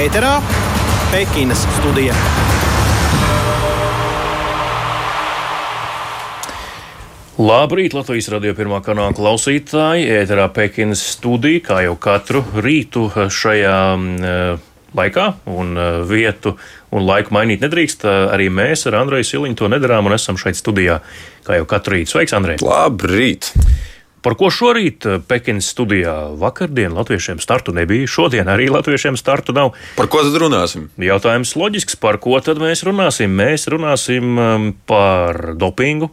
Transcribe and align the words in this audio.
Ēterā 0.00 0.38
Pekinas 1.12 1.60
studija. 1.76 2.14
Labrīt, 7.40 7.94
Latvijas 7.96 8.26
radio 8.32 8.54
pirmā 8.56 8.82
kanāla 8.84 9.14
klausītāji. 9.16 10.08
Ēterā 10.22 10.48
Pekinas 10.56 11.02
studija, 11.14 11.62
kā 11.64 11.78
jau 11.86 11.94
katru 12.00 12.42
rītu 12.64 13.06
šajā 13.32 13.76
uh, 13.96 14.66
laikā 14.96 15.26
un 15.52 15.72
uh, 15.76 16.00
vietu 16.08 16.56
un 16.92 17.06
laiku 17.08 17.36
mainīt 17.36 17.64
nedrīkst. 17.64 18.04
Uh, 18.04 18.32
arī 18.34 18.50
mēs 18.52 18.84
ar 18.90 18.98
Andreju 19.00 19.28
Siliņu 19.30 19.60
to 19.62 19.70
nedarām 19.72 20.10
un 20.10 20.16
esam 20.18 20.40
šeit 20.40 20.58
studijā, 20.58 21.00
kā 21.46 21.60
jau 21.60 21.68
katru 21.70 21.96
rītu. 21.96 22.16
Sveiks, 22.16 22.36
Andrej! 22.36 22.60
Labrīt! 22.64 23.52
Par 24.20 24.36
ko 24.36 24.50
šorīt 24.52 25.06
eh, 25.08 25.20
Pekinas 25.24 25.70
studijā 25.72 26.14
vakardien 26.40 26.92
latviešiem 26.96 27.40
startu 27.40 27.72
nebija, 27.76 28.08
šodien 28.10 28.50
arī 28.52 28.68
latviešiem 28.72 29.16
startu 29.20 29.54
nav. 29.56 29.72
Par 29.96 30.10
ko 30.12 30.20
tad 30.26 30.36
runāsim? 30.42 30.90
Jautājums 31.00 31.54
loģisks, 31.56 31.96
par 32.00 32.20
ko 32.20 32.36
tad 32.44 32.60
mēs 32.60 32.84
runāsim? 32.86 33.32
Mēs 33.40 33.64
runāsim 33.72 34.36
um, 34.36 34.68
par 34.88 35.54
dopingu 35.56 36.10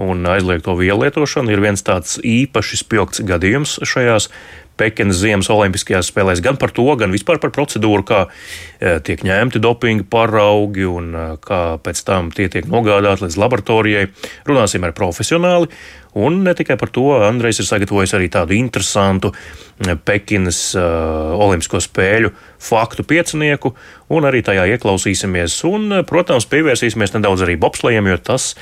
un 0.00 0.26
aizliegto 0.26 0.74
vielu 0.78 1.06
lietošanu. 1.06 1.54
Ir 1.54 1.62
viens 1.62 1.86
tāds 1.86 2.18
īpaši 2.18 2.82
spilgts 2.82 3.22
gadījums 3.26 3.78
šajās 3.86 4.30
Pekinas 4.76 5.20
Ziemas 5.22 5.48
Olimpiskajās 5.54 6.08
spēlēs, 6.10 6.42
gan 6.42 6.58
par 6.58 6.72
to, 6.74 6.86
gan 6.98 7.14
vispār 7.14 7.38
par 7.42 7.52
procedūru, 7.54 8.02
kā 8.08 8.24
e, 8.26 8.96
tiek 9.06 9.22
ņemti 9.22 9.62
dopinga 9.62 10.06
paraugi 10.10 10.86
un 10.88 11.12
e, 11.14 11.26
kā 11.44 11.60
pēc 11.84 12.02
tam 12.06 12.32
tie 12.34 12.48
tiek 12.50 12.66
nogādāti 12.70 13.28
līdz 13.28 13.38
laboratorijai. 13.38 14.08
Runāsim 14.50 14.86
ar 14.86 14.96
profesionāli. 14.96 15.70
Un 16.14 16.44
ne 16.46 16.54
tikai 16.54 16.76
par 16.78 16.92
to, 16.94 17.08
Andrejs 17.26 17.58
ir 17.58 17.66
sagatavojis 17.66 18.14
arī 18.14 18.28
tādu 18.30 18.54
interesantu 18.54 19.32
eh, 19.34 19.96
Pekinas 19.98 20.60
uh, 20.78 21.34
Olimpisko 21.42 21.80
spēļu 21.82 22.30
faktu 22.64 23.02
piecinieku, 23.04 23.72
un 24.14 24.26
arī 24.28 24.44
tajā 24.46 24.68
ieklausīsimies. 24.76 25.56
Un, 25.66 25.88
eh, 25.90 26.04
protams, 26.06 26.46
pievērsīsimies 26.52 27.16
nedaudz 27.16 27.42
arī 27.42 27.58
bobslējiem, 27.58 28.12
jo 28.12 28.20
tas 28.30 28.52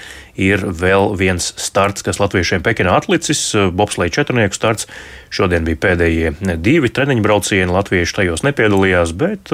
ir 0.40 0.64
vēl 0.64 1.12
viens 1.20 1.50
starts, 1.60 2.04
kas 2.06 2.22
latviešiem 2.22 2.64
Pekinā 2.64 2.96
atlicis. 3.02 3.44
Bobslēja 3.76 4.22
četrnieku 4.22 4.56
starts. 4.56 4.88
Šodien 5.32 5.68
bija 5.68 5.80
pēdējie 5.84 6.56
divi 6.56 6.88
treniņu 6.88 7.24
braucieni. 7.24 7.72
Latvieši 7.72 8.16
tajos 8.22 8.44
nepiedalījās, 8.48 9.12
bet 9.16 9.52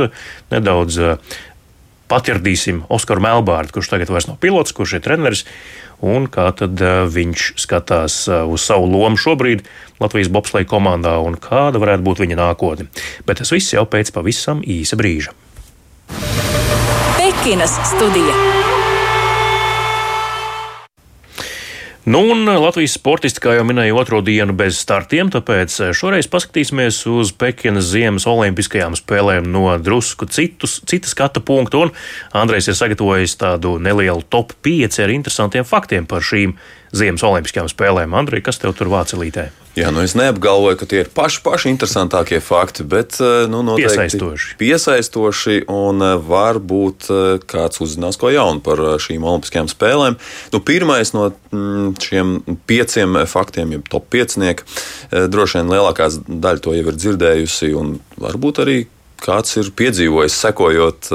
nedaudz 0.55 1.00
patirdīsim 2.09 2.84
Oskaru 2.92 3.23
Melbārdu, 3.25 3.78
kurš 3.78 3.92
tagad 3.92 4.12
vairs 4.12 4.28
nav 4.31 4.41
pilots, 4.42 4.75
kurš 4.77 4.98
ir 4.98 5.05
treneris 5.05 5.45
un 6.05 6.28
kā 6.31 6.48
tad 6.56 6.81
eh, 6.83 7.03
viņš 7.11 7.53
skatās 7.59 8.20
eh, 8.31 8.45
uz 8.47 8.65
savu 8.69 8.89
lomu 8.91 9.19
šobrīd 9.19 9.67
Latvijas 10.03 10.31
bobsleja 10.33 10.69
komandā 10.70 11.17
un 11.25 11.39
kāda 11.42 11.83
varētu 11.83 12.06
būt 12.06 12.23
viņa 12.23 12.39
nākotne. 12.39 12.89
Bet 13.27 13.42
tas 13.42 13.53
viss 13.55 13.75
jau 13.75 13.84
pēc 13.89 14.12
pavisam 14.15 14.62
īsa 14.62 14.98
brīža. 14.98 15.34
Pekinas 17.19 17.75
studija. 17.91 18.67
Nu, 22.09 22.23
un 22.33 22.47
Latvijas 22.48 22.95
sportisti, 22.97 23.42
kā 23.45 23.53
jau 23.59 23.67
minēju, 23.69 23.98
otro 24.01 24.23
dienu 24.25 24.55
bez 24.56 24.78
startiem, 24.81 25.28
tāpēc 25.28 25.75
šoreiz 25.92 26.25
paskatīsimies 26.33 27.03
uz 27.12 27.34
Pekinas 27.37 27.91
Ziemas 27.91 28.25
Olimpiskajām 28.31 28.97
spēlēm 28.97 29.50
no 29.53 29.67
drusku 29.77 30.25
citus, 30.33 30.78
citas 30.89 31.12
skata 31.12 31.42
punktu. 31.45 31.83
Un 31.84 31.92
Andrejs 32.33 32.70
ir 32.73 32.78
sagatavojis 32.81 33.37
tādu 33.42 33.75
nelielu 33.77 34.25
top 34.33 34.56
5 34.65 35.03
ar 35.05 35.12
interesantiem 35.12 35.69
faktiem 35.69 36.09
par 36.09 36.25
šīm 36.25 36.56
Ziemas 36.97 37.25
Olimpiskajām 37.27 37.69
spēlēm. 37.70 38.17
Andrej, 38.17 38.44
kas 38.48 38.61
tev 38.62 38.75
tur 38.78 38.91
vācelītē? 38.92 39.48
Jā, 39.78 39.91
nu 39.94 40.03
es 40.03 40.14
neapgalvoju, 40.19 40.78
ka 40.81 40.86
tie 40.91 41.03
ir 41.05 41.11
paši, 41.14 41.42
paši 41.44 41.70
interesantākie 41.70 42.41
fakti, 42.42 42.83
bet 42.89 43.19
eh, 43.22 43.44
nu, 43.50 43.62
piesaistoši. 43.78 44.56
piesaistoši 44.58 45.59
un 45.70 46.03
eh, 46.03 46.14
varbūt 46.31 47.09
eh, 47.12 47.28
kāds 47.47 47.83
uzzinās 47.84 48.19
ko 48.19 48.32
jaunu 48.32 48.62
par 48.65 48.82
šīm 49.04 49.26
Olimpiskajām 49.28 49.71
spēlēm. 49.71 50.19
Nu, 50.54 50.62
pirmais 50.65 51.15
no 51.15 51.28
mm, 51.31 51.94
šiem 52.03 52.34
pieciem 52.66 53.20
faktiem, 53.31 53.76
jeb 53.76 53.87
top 53.93 54.09
piecinieki, 54.10 54.66
droši 55.31 55.60
vien 55.60 55.72
lielākā 55.76 56.10
daļa 56.26 56.65
to 56.65 56.75
jau 56.75 56.87
ir 56.88 56.99
dzirdējusi, 56.99 57.72
un 57.78 57.99
varbūt 58.19 58.62
arī 58.65 58.78
kāds 59.22 59.59
ir 59.60 59.70
piedzīvojis, 59.78 60.43
sekojot 60.47 61.12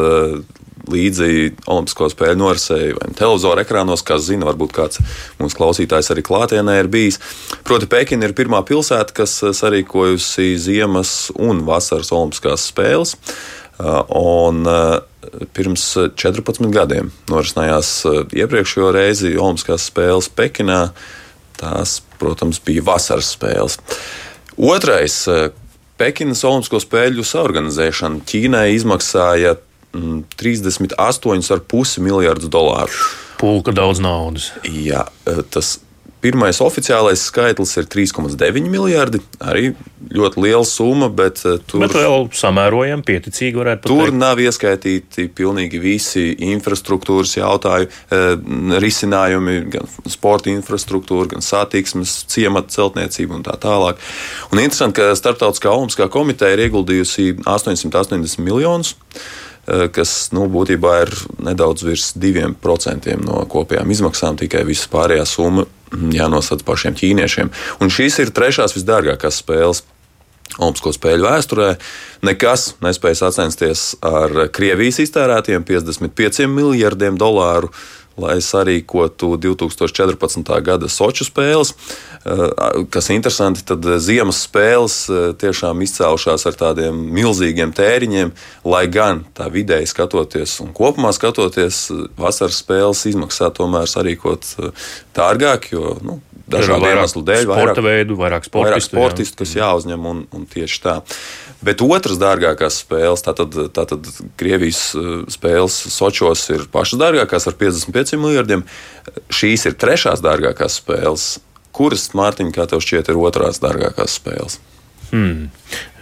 līdzi 0.91 1.53
Olimpisko 1.69 2.09
spēļu 2.11 2.39
norisēju 2.41 2.97
vai 2.99 3.09
televizora 3.15 3.63
ekrānos, 3.63 4.03
kas 4.05 4.25
zina, 4.27 4.47
varbūt 4.49 4.75
kāds 4.75 5.01
mūsu 5.39 5.57
klausītājs 5.59 6.11
arī 6.13 6.25
klātienē 6.25 6.77
ir 6.81 6.91
bijis. 6.91 7.19
Proti, 7.67 7.87
Pekina 7.91 8.27
ir 8.27 8.35
pirmā 8.37 8.63
pilsēta, 8.67 9.15
kas 9.21 9.37
sarīkojusi 9.59 10.53
ziemas 10.59 11.31
un 11.39 11.63
vasaras 11.67 12.11
Olimpiskās 12.15 12.67
spēles. 12.71 13.15
Un 14.19 14.67
pirms 15.55 15.87
14 16.19 16.69
gadiem 16.73 17.09
norisinājās 17.31 17.95
iepriekšējo 18.35 18.91
reizi 18.93 19.35
Olimpiskās 19.37 19.87
spēles 19.89 20.29
Pekinā. 20.35 20.85
Tās, 21.59 22.01
protams, 22.19 22.59
bija 22.65 22.83
vasaras 22.83 23.31
spēles. 23.37 23.79
Otrais 24.59 25.21
Pekinas 25.97 26.43
Olimpisko 26.43 26.81
spēļu 26.83 27.23
saorganizēšana 27.25 28.25
Ķīnai 28.27 28.67
izmaksāja 28.75 29.55
38,5 29.93 30.97
mm, 30.97 32.03
miljardus 32.03 32.49
dolāru. 32.51 33.01
Pulka 33.39 33.73
daudz 33.75 34.01
naudas. 34.03 34.51
Jā, 34.63 35.05
e, 35.27 35.41
tas 35.53 35.77
pirmais 36.23 36.61
oficiālais 36.63 37.19
skaitlis 37.27 37.75
ir 37.79 37.87
3,9 37.91 38.69
miljardi. 38.71 39.19
Arī 39.43 39.73
ļoti 40.13 40.41
liela 40.43 40.63
summa, 40.67 41.09
bet 41.11 41.41
e, 41.47 41.57
tur 41.67 41.83
bet 41.83 41.95
vēl 41.97 42.29
samērojami, 42.39 43.05
pieticīgi 43.07 43.59
varētu 43.59 43.83
būt. 43.83 43.91
Tur 43.91 44.07
teikt. 44.07 44.19
nav 44.21 44.41
ieskaitīti 44.43 45.27
pilnīgi 45.35 45.81
visi 45.83 46.25
infrastruktūras 46.53 47.35
jautājumi, 47.37 47.91
e, 47.91 48.23
risinājumi, 48.83 49.57
gan 49.75 49.93
sporta 50.11 50.51
infrastruktūra, 50.53 51.33
gan 51.35 51.45
satiksmes, 51.45 52.21
ciemata 52.31 52.71
celtniecība 52.73 53.39
un 53.39 53.45
tā 53.45 53.57
tālāk. 53.61 54.01
Un 54.51 54.63
interesanti, 54.63 55.01
ka 55.01 55.13
Startautiskā 55.19 55.73
olimpiskā 55.73 56.07
komiteja 56.13 56.55
ir 56.55 56.67
ieguldījusi 56.69 57.33
880 57.43 58.39
miljonus. 58.43 58.95
Eh, 59.63 59.85
kas 59.95 60.11
nu, 60.35 60.49
būtībā 60.51 60.97
ir 61.05 61.13
nedaudz 61.39 61.85
virs 61.87 62.09
2% 62.19 63.13
no 63.23 63.45
kopējām 63.47 63.93
izmaksām, 63.95 64.35
tikai 64.41 64.65
visas 64.67 64.89
pārējās 64.91 65.37
summa 65.37 65.63
jānosadz 65.93 66.65
pašiem 66.67 66.97
ķīniešiem. 66.99 67.51
Un 67.79 67.93
šīs 67.93 68.19
ir 68.19 68.33
trešās 68.35 68.75
visdārgākās 68.75 69.39
spēles. 69.39 69.85
Olimpisko 70.59 70.91
spēļu 70.93 71.23
vēsturē 71.23 71.69
nekas 72.27 72.73
nespēja 72.83 73.21
sacensties 73.23 73.93
ar 74.05 74.49
Krievijas 74.53 74.99
iztērētiem 75.01 75.63
55 75.65 76.49
miljardiem 76.51 77.15
dolāru 77.17 77.71
lai 78.17 78.37
sarīkotu 78.43 79.33
2014. 79.41 80.49
gada 80.65 80.89
Soču 80.91 81.25
spēles. 81.27 81.73
Eh, 82.23 82.43
kas 82.93 83.09
interesanti, 83.11 83.65
tad 83.67 83.85
ziemas 83.99 84.43
spēles 84.45 84.97
eh, 85.09 85.23
tiešām 85.39 85.81
izcēlušās 85.83 86.45
ar 86.47 86.59
tādiem 86.59 86.99
milzīgiem 87.15 87.73
tēriņiem, 87.75 88.31
lai 88.63 88.85
gan 88.87 89.25
tā 89.35 89.49
vidēji 89.51 89.89
skatoties 89.91 90.59
un 90.63 90.71
kopumā 90.75 91.11
skatoties, 91.15 91.89
vasaras 92.19 92.61
spēles 92.63 93.03
izmaksā 93.11 93.51
tomēr 93.57 93.89
sarīkot 93.91 94.53
eh, 94.61 94.85
dārgāk, 95.17 95.73
jo 95.73 95.97
nu, 96.05 96.21
dažādu 96.47 96.89
iemeslu 96.91 97.23
dēļ 97.27 97.49
vairāk, 97.49 97.81
veidu, 97.83 98.17
vairāk 98.19 98.47
sportistu, 98.47 98.69
vairāk 98.69 98.87
sportistu 98.87 99.35
jā. 99.35 99.43
kas 99.43 99.55
jāuzņem 99.59 100.07
un, 100.13 100.23
un 100.35 100.47
tieši 100.49 100.81
tā. 100.83 100.95
Bet 101.63 101.81
otrs 101.85 102.19
dārgākās 102.19 102.81
spēles, 102.83 103.23
tātad, 103.23 103.55
tātad 103.75 104.07
Krievijas 104.39 104.81
eh, 104.99 105.09
spēles 105.31 105.77
Sočos 105.93 106.43
ir 106.53 106.67
pašas 106.73 106.99
dārgākās 107.01 107.47
ar 107.47 107.57
55 107.59 108.19
miljardiem. 108.19 108.65
Šīs 109.31 109.67
ir 109.69 109.77
trešās 109.79 110.23
dārgākās 110.23 110.79
spēles. 110.81 111.27
Kuras, 111.73 112.09
Mārtiņ, 112.13 112.51
kā 112.53 112.67
tev 112.69 112.83
šķiet, 112.85 113.09
ir 113.09 113.21
otrās 113.21 113.61
dārgākās 113.63 114.19
spēles? 114.19 114.59
Hmm. 115.09 115.47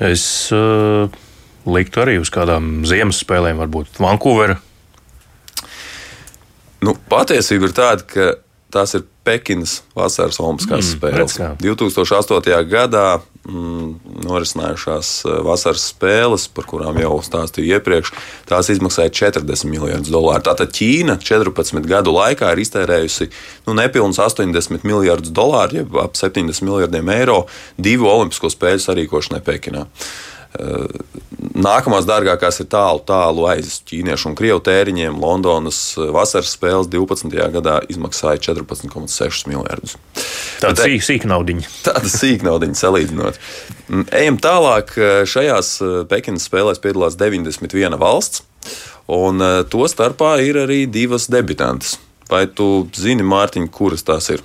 Es 0.03 0.24
uh, 0.56 1.12
liktu 1.68 2.03
arī 2.03 2.18
uz 2.19 2.31
kādām 2.33 2.81
ziemas 2.88 3.21
spēlēm, 3.24 3.62
varbūt 3.62 4.01
Vankūvera. 4.01 4.57
Nu, 6.81 6.95
patiesība 7.12 7.69
ir 7.69 7.75
tāda, 7.77 8.07
ka 8.07 8.27
tās 8.74 8.95
ir 8.97 9.06
Pekinas 9.27 9.81
vasaras 9.94 10.39
Olimpiskās 10.41 10.88
mm, 10.88 10.95
spēles. 10.95 11.38
2008. 11.62 12.56
gadā 12.71 13.06
norisinājušās 13.49 15.09
eh, 15.25 15.38
vasaras 15.45 15.88
spēles, 15.89 16.47
par 16.53 16.67
kurām 16.69 16.99
jau 17.01 17.15
stāstīju 17.25 17.77
iepriekš, 17.77 18.13
tās 18.49 18.69
izmaksāja 18.69 19.13
40 19.33 19.65
miljonus 19.71 20.11
dolāru. 20.13 20.45
Tātad 20.45 20.73
Ķīna 20.77 21.17
14 21.21 21.81
gadu 21.89 22.13
laikā 22.13 22.51
ir 22.53 22.61
iztērējusi 22.61 23.29
nu, 23.67 23.75
nepilnus 23.77 24.21
80 24.21 24.85
miljardus 24.85 25.33
dolāru, 25.33 25.81
jeb 25.81 25.97
ap 26.01 26.19
70 26.19 26.61
miljardiem 26.67 27.09
eiro 27.15 27.45
divu 27.81 28.11
Olimpisko 28.11 28.51
spēļu 28.53 28.85
sarīkošanai 28.85 29.41
Pekinā. 29.45 29.87
Nākamās 30.51 32.06
dārgākās 32.07 32.59
ir 32.63 32.68
tālu, 32.71 33.00
tālu 33.07 33.45
aiz 33.50 33.77
ķīniešu 33.88 34.31
un 34.31 34.36
krievu 34.39 34.59
tēriņiem. 34.65 35.15
Londonas 35.21 35.80
vasaras 36.12 36.51
spēles 36.57 36.89
12. 36.92 37.31
gadā 37.56 37.77
izmaksāja 37.92 38.42
14,6 38.51 39.48
miljardus. 39.51 39.95
Tāda 40.62 40.88
sīk, 40.88 41.06
sīk 41.07 41.27
naudiņa. 41.31 41.71
Tāda 41.88 42.12
sīk 42.12 42.45
naudiņa 42.48 42.80
salīdzinot. 42.81 43.42
Ejam 44.19 44.39
tālāk. 44.44 44.94
Šajās 45.31 45.74
Pekinas 46.12 46.48
spēlēs 46.50 46.83
piedalās 46.83 47.19
91 47.19 48.00
valsts, 48.01 48.44
un 49.12 49.44
to 49.71 49.88
starpā 49.92 50.38
ir 50.44 50.63
arī 50.65 50.83
divas 50.92 51.30
debitantes. 51.31 51.97
Vai 52.31 52.45
tu 52.47 52.88
zini, 52.95 53.25
Mārtiņ, 53.27 53.68
kuras 53.75 54.06
tās 54.07 54.30
ir? 54.31 54.44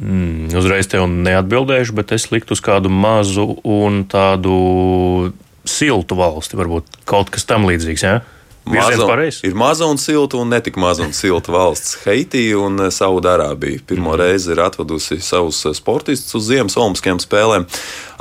Mm, 0.00 0.48
uzreiz 0.56 0.88
tev 0.88 1.04
neatbildēšu, 1.10 1.94
bet 1.98 2.14
es 2.16 2.30
liktu 2.32 2.56
uz 2.56 2.62
kādu 2.64 2.88
mazu 2.92 3.58
un 3.68 4.02
tādu 4.08 5.32
siltu 5.68 6.16
valsti, 6.18 6.56
varbūt 6.58 7.02
kaut 7.08 7.30
kas 7.32 7.44
tam 7.48 7.66
līdzīgs. 7.68 8.04
Ja? 8.06 8.22
Maza, 8.64 9.06
ir 9.42 9.54
maza 9.54 9.86
un 9.86 9.98
silta, 9.98 10.36
un 10.38 10.48
ne 10.48 10.60
tik 10.62 10.76
maza 10.78 11.02
un 11.02 11.12
silta 11.12 11.50
valsts. 11.52 11.96
Haiti 12.04 12.44
un 12.54 12.78
eh, 12.84 12.92
Saudārābija 12.94 13.82
pirmo 13.86 14.12
mm. 14.12 14.18
reizi 14.20 14.52
ir 14.54 14.62
atvedusi 14.62 15.18
savus 15.20 15.64
eh, 15.66 15.74
sportistus 15.74 16.36
uz 16.38 16.46
Ziemas 16.46 16.78
Olimpiskajām 16.78 17.18
spēlēm. 17.24 17.66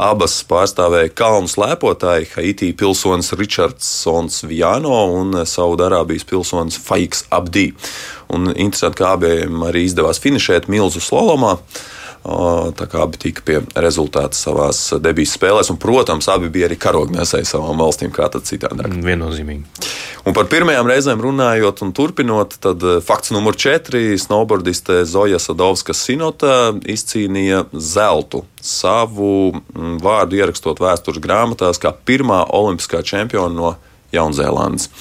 Abas 0.01 0.39
pārstāvēja 0.49 1.13
kalnu 1.13 1.51
slēpotāji, 1.51 2.31
Haiti 2.33 2.71
pilsonis 2.73 3.35
Richardsons 3.37 4.41
Viano 4.49 5.03
un 5.13 5.43
eh, 5.43 5.45
Saudārābijas 5.45 6.25
pilsonis 6.25 6.81
Faiks 6.81 7.27
Abdī. 7.29 7.69
Un 8.33 8.49
interesanti, 8.55 8.97
ka 8.97 9.13
abiem 9.13 9.61
arī 9.69 9.85
izdevās 9.85 10.19
finišēt 10.23 10.71
milzu 10.73 11.03
slalomā. 11.05 11.59
Tā 12.21 12.85
kā 12.85 13.01
abi 13.01 13.17
tika 13.17 13.41
pie 13.45 13.55
rezultāta 13.81 14.37
savā 14.37 14.67
debijas 15.01 15.33
spēlēs, 15.39 15.71
un, 15.73 15.79
protams, 15.81 16.27
abi 16.29 16.51
bija 16.53 16.67
arī 16.69 16.77
karognesēji 16.77 17.47
savām 17.49 17.81
valstīm, 17.81 18.11
kā 18.13 18.27
tad 18.29 18.45
citādi. 18.45 18.85
Mm, 18.85 19.01
viennozīmīgi. 19.07 19.87
Un 20.29 20.35
par 20.37 20.45
pirmajām 20.51 20.85
reizēm 20.85 21.23
runājot 21.23 21.81
un 21.81 21.93
turpinot, 21.97 22.59
tad 22.61 22.85
eh, 22.85 22.99
fakts 23.01 23.33
numur 23.33 23.57
četri- 23.57 24.13
snowboardiste 24.21 25.01
Zoja 25.09 25.41
Sadovska 25.41 25.97
Sinota 25.97 26.75
izcīnīja 26.85 27.65
zeltu 27.73 28.43
savu 28.61 29.55
mm, 29.57 29.97
vārdu 30.05 30.37
ierakstot 30.37 30.77
vēstures 30.77 31.23
grāmatās 31.25 31.81
kā 31.81 31.89
pirmā 31.89 32.43
olimpiskā 32.53 33.01
čempiona 33.01 33.55
no 33.55 33.75
Jaunzēlandes. 34.13 34.91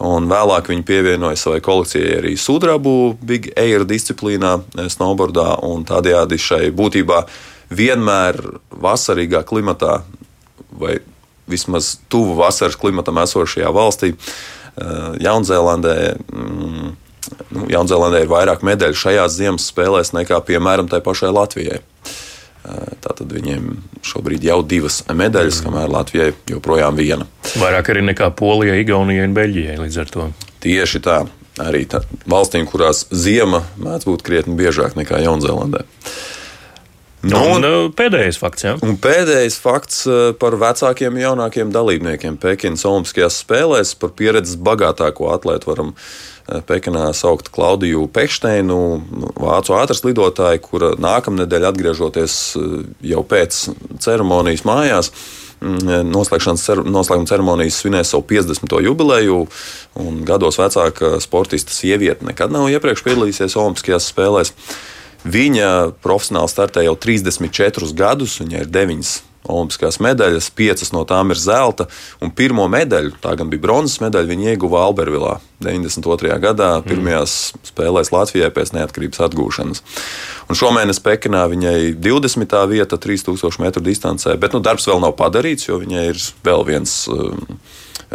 Un 0.00 0.26
vēlāk 0.30 0.70
viņi 0.70 0.84
pievienoja 0.88 1.36
savai 1.38 1.60
kolekcijai 1.64 2.16
arī 2.20 2.32
sudrabu 2.40 3.14
Big 3.22 3.50
Air 3.60 3.84
disciplīnā, 3.84 4.60
eh, 4.78 4.88
snowboardā. 4.88 5.58
Tādējādi 5.88 6.38
šai 6.38 6.70
būtībā 6.72 7.26
vienmēr 7.70 8.40
vasarīgā 8.70 9.44
klimatā, 9.44 10.02
vai 10.72 10.98
vismaz 11.46 11.98
tuvu 12.08 12.34
vasaras 12.38 12.76
klimatam 12.76 13.20
esošajā 13.22 13.70
valstī, 13.72 14.14
eh, 14.14 14.82
Jaunzēlandē. 15.20 16.18
Mm, 16.32 16.96
nu, 17.50 17.66
Jaunzēlandē 17.68 18.22
ir 18.22 18.28
vairāk 18.28 18.62
medaļu 18.62 18.96
šajās 18.96 19.36
ziemas 19.36 19.70
spēlēs 19.70 20.12
nekā, 20.12 20.40
piemēram, 20.42 20.88
tai 20.88 21.00
pašai 21.00 21.32
Latvijai. 21.32 21.80
Tātad 22.62 23.26
viņiem 23.34 23.72
šobrīd 24.06 24.44
jau 24.46 24.60
divas 24.62 25.00
medaļas, 25.10 25.58
mm. 25.58 25.66
kamēr 25.66 25.90
Latvijai 25.90 26.28
joprojām 26.50 26.98
viena. 26.98 27.26
Vairāk 27.58 27.90
arī 27.90 28.04
nekā 28.06 28.30
Polijai, 28.38 28.78
Igaunijai 28.84 29.26
un 29.26 29.34
Beļģijai 29.34 29.78
līdz 29.80 29.98
ar 30.02 30.12
to. 30.14 30.26
Tieši 30.62 31.02
tā. 31.02 31.22
Arī 31.60 31.82
tā, 31.90 32.00
valstīm, 32.30 32.64
kurās 32.70 33.04
ziema 33.12 33.60
mēdz 33.82 34.06
būt 34.08 34.22
krietni 34.24 34.54
biežāk 34.56 34.94
nekā 34.96 35.18
Jaunzēlandē. 35.20 35.82
Nu, 37.22 37.38
un, 37.54 37.66
un 37.66 37.92
pēdējais 37.94 38.38
fakts. 38.40 38.64
Ja? 38.64 38.72
Un 38.82 38.96
pēdējais 38.98 39.58
fakts 39.62 40.00
par 40.40 40.56
vecākiem 40.58 41.18
un 41.18 41.22
jaunākiem 41.22 41.70
dalībniekiem 41.74 42.38
Pekinas 42.42 42.86
Olimpiskajās 42.88 43.42
spēlēs 43.44 43.92
par 44.00 44.14
pieredzes 44.18 44.56
bagātāko 44.58 45.28
atlētu 45.34 45.70
varam 45.70 45.92
Eh, 45.94 46.31
Pekinā 46.66 47.12
saukt 47.14 47.48
Klaudiju 47.54 48.08
Pekšteinu, 48.12 48.78
vācu 49.38 49.76
ātras 49.78 50.02
lidotāju, 50.06 50.62
kura 50.64 50.90
nākamnedēļ 51.00 51.68
atgriežoties 51.70 52.36
eh, 52.58 52.74
jau 53.12 53.22
pēc 53.26 53.62
ceremonijas 54.02 54.64
mājās. 54.68 55.12
Mm, 55.62 55.82
eh, 55.86 56.04
noslēguma 56.06 57.28
ceremonijas 57.30 57.78
svinēs 57.82 58.14
savu 58.14 58.26
50. 58.32 58.78
jubileju, 58.88 59.42
gados 60.26 60.58
vecāka 60.58 61.14
sportista 61.22 61.74
sieviete 61.74 62.26
nekad 62.26 62.54
nav 62.54 62.70
iepriekš 62.72 63.04
piedalījusies 63.06 63.58
Olimpiskajās 63.62 64.10
spēlēs. 64.10 64.54
Viņa 65.22 65.92
profesionāli 66.02 66.50
startē 66.50 66.82
jau 66.82 66.96
34 66.98 67.94
gadus, 67.94 68.40
viņai 68.42 68.64
ir 68.64 68.72
9 68.74 69.12
olimpiskās 69.48 69.98
medaļas, 70.02 70.50
piecas 70.54 70.92
no 70.94 71.02
tām 71.08 71.32
ir 71.34 71.40
zelta, 71.40 71.88
un 72.22 72.30
pirmo 72.34 72.68
medaļu, 72.70 73.16
tā 73.22 73.34
gan 73.38 73.50
bija 73.50 73.64
bronzas 73.64 73.98
medaļa, 74.04 74.30
viņa 74.30 74.54
ieguva 74.54 74.84
Albervilā 74.86 75.36
92. 75.62 76.36
gadā, 76.42 76.70
mm. 76.78 76.86
pirmajās 76.88 77.36
mm. 77.50 77.66
spēlēs 77.72 78.12
Latvijai 78.14 78.50
pēc 78.54 78.74
neatkarības 78.76 79.22
atgūšanas. 79.26 79.84
Un 80.48 80.58
šomēnes 80.58 81.02
Pekinā 81.02 81.44
viņai 81.50 81.76
20. 81.98 82.58
vieta 82.70 82.98
3000 82.98 83.62
metru 83.62 83.84
distancē, 83.84 84.36
bet 84.38 84.54
nu, 84.54 84.62
darbs 84.62 84.86
vēl 84.90 85.02
nav 85.02 85.16
padarīts, 85.18 85.70
jo 85.70 85.80
viņai 85.82 86.10
ir 86.12 86.26
vēl 86.46 86.68
viens. 86.68 87.00
Um, 87.10 87.58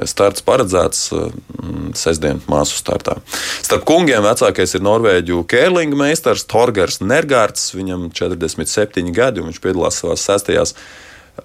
starts 0.06 0.44
paredzēts 0.46 1.08
mm, 1.10 1.94
sestdien 1.98 2.42
māsu 2.52 2.78
startā. 2.78 3.18
Starp 3.66 3.86
kungiem 3.88 4.22
vecākais 4.26 4.76
ir 4.78 4.84
norvēģu 4.86 5.42
kērlinga 5.50 5.98
meistars 5.98 6.46
Torgers 6.50 7.00
Nergārds. 7.02 7.72
Viņam 7.74 8.12
47 8.14 9.10
gadi, 9.16 9.42
un 9.42 9.50
viņš 9.50 9.62
piedalās 9.64 10.02
savās 10.04 10.26
sestajās 10.28 10.76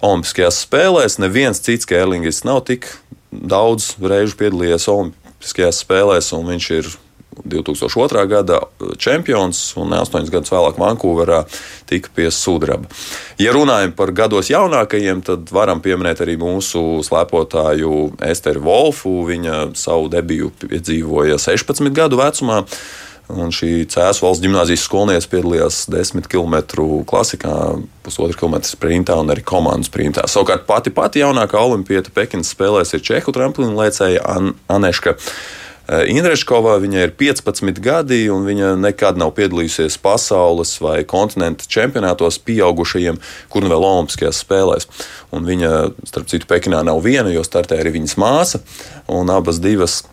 Olimpiskajās 0.01 0.63
spēlēs. 0.65 1.19
Neviens 1.21 1.61
cits 1.63 1.89
kērlingis 1.89 2.43
nav 2.47 2.63
tik 2.69 2.89
daudz 3.31 3.93
reižu 4.01 4.37
piedalījies 4.39 4.89
Olimpiskajās 4.91 5.83
spēlēs, 5.85 6.33
un 6.37 6.47
viņš 6.53 6.69
ir 6.79 6.93
2002. 7.45 8.25
gada 8.27 8.59
čempions 8.97 9.73
un 9.77 9.93
8 9.95 10.29
gadus 10.31 10.53
vēlāk 10.53 10.77
Vankūverā 10.79 11.43
tika 11.89 12.11
pie 12.15 12.29
sudraba. 12.31 12.89
Ja 13.41 13.53
runājam 13.55 13.93
par 13.97 14.13
gados 14.15 14.51
jaunākajiem, 14.53 15.23
tad 15.25 15.53
varam 15.53 15.81
pieminēt 15.83 16.21
arī 16.23 16.37
mūsu 16.41 17.01
slēpotāju 17.05 18.13
Esteru 18.29 18.63
Wolfu. 18.67 19.15
Viņa 19.29 19.73
savu 19.79 20.11
debiju 20.13 20.51
piedzīvoja 20.61 21.39
16 21.41 21.89
gadu 21.95 22.21
vecumā. 22.21 22.63
Un 23.33 23.53
šī 23.55 23.87
Cēlā 23.89 24.13
valsts 24.21 24.43
gimnāzijas 24.43 24.83
skolniece 24.85 25.29
piedalījās 25.31 25.83
10 25.91 26.29
km 26.29 26.59
klasikā, 27.09 27.55
pusotru 28.05 28.37
km 28.37 28.61
sprintā 28.67 29.17
un 29.21 29.33
arī 29.33 29.43
komandas 29.47 29.89
sprintā. 29.89 30.27
Savukārt 30.29 30.67
pati 30.69 30.93
pati 30.93 31.23
jaunākā 31.23 31.59
olimpieta 31.59 32.13
Pekinas 32.13 32.53
spēlēs 32.53 32.93
ir 32.93 33.03
Čehu 33.03 33.33
tramplīna 33.35 33.75
lēcēja 33.79 34.23
An 34.35 34.53
Aneška. 34.71 35.17
Eh, 35.83 36.05
Indreškovā 36.13 36.77
viņai 36.79 37.01
ir 37.09 37.11
15 37.19 37.81
gadi, 37.83 38.21
un 38.31 38.45
viņa 38.47 38.69
nekad 38.79 39.17
nav 39.19 39.33
piedalījusies 39.35 39.97
pasaules 39.99 40.77
vai 40.79 41.01
kontinenta 41.03 41.67
čempionātos 41.67 42.37
pieaugušajiem, 42.39 43.19
kur 43.51 43.65
nu 43.65 43.73
vēl 43.73 43.83
Olimpiskajās 43.89 44.39
spēlēs. 44.45 44.87
Un 45.35 45.43
viņa, 45.43 45.73
starp 46.07 46.31
citu, 46.31 46.47
Pekinā 46.47 46.85
nav 46.87 47.03
viena, 47.03 47.33
jo 47.35 47.43
startē 47.43 47.81
arī 47.81 47.97
viņas 47.97 48.15
māsa, 48.15 48.63
un 49.11 49.27
abas 49.33 49.59
divas 49.59 50.05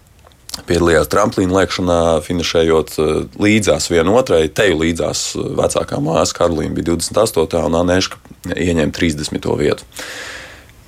piedalījās 0.69 1.11
tramplīna 1.11 1.61
lēkšanā, 1.61 2.01
finišējot 2.27 2.97
eh, 2.99 3.13
līdzās 3.43 3.91
vienotrai. 3.93 4.43
Teju 4.49 4.81
līdzās 4.83 5.25
eh, 5.37 5.47
vecākā 5.61 6.01
māsa 6.05 6.37
Karolīna 6.41 6.77
bija 6.77 6.93
28. 6.95 7.63
un 7.71 7.79
Anēška 7.85 8.21
ieņēma 8.57 8.95
30. 8.97 9.49
vietu. 9.61 9.89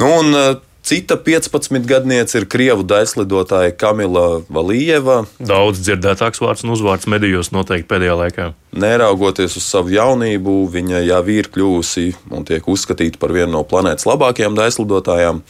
Nu, 0.02 0.12
un, 0.18 0.36
eh, 0.36 0.52
Cita 0.82 1.14
15-gadniece 1.14 2.40
ir 2.40 2.44
krievu 2.50 2.82
daislidotāja 2.82 3.70
Kamila 3.78 4.40
Valijeva. 4.50 5.20
Daudz 5.38 5.78
dzirdētāks 5.78 6.42
vārds 6.42 6.64
un 6.66 6.72
uzvārds 6.74 7.06
medijos 7.06 7.52
noteikti 7.54 7.86
pēdējā 7.86 8.16
laikā. 8.18 8.46
Neraugoties 8.82 9.54
uz 9.60 9.62
savu 9.62 9.94
jaunību, 9.94 10.56
viņa 10.74 11.04
jau 11.06 11.20
ir 11.30 11.52
kļuvusi 11.54 12.08
un 12.34 12.42
tiek 12.48 12.66
uzskatīta 12.66 13.22
par 13.22 13.30
vienu 13.30 13.52
no 13.54 13.62
planētas 13.62 14.08
labākajām 14.10 14.58
daislidotājām. 14.58 15.44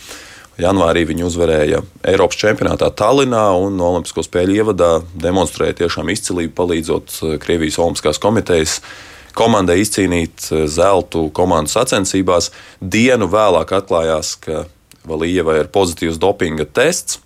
Janvārī 0.61 1.07
viņi 1.09 1.25
uzvarēja 1.25 1.81
Eiropas 2.13 2.37
čempionātā 2.43 2.91
Tallinā 2.97 3.47
un 3.57 3.79
no 3.79 3.89
Olimpisko 3.95 4.25
spēļu 4.27 4.59
ievadā 4.59 4.91
demonstrēja 5.23 5.79
tiešām 5.81 6.13
izcilību, 6.13 6.53
palīdzot 6.59 7.15
eh, 7.17 7.39
Krievijas 7.41 7.79
Olimpiskās 7.81 8.21
komitejas 8.21 8.81
komandai 9.39 9.79
izcīnīt 9.81 10.51
eh, 10.51 10.67
zeltu 10.69 11.31
komandu 11.33 11.73
sacensībās. 11.73 12.51
Dienu 12.81 13.31
vēlāk 13.33 13.73
atklājās, 13.79 14.35
ka 14.45 14.67
Valijevai 15.09 15.63
ir 15.63 15.73
pozitīvs 15.73 16.21
dopinga 16.21 16.69
tests. 16.69 17.23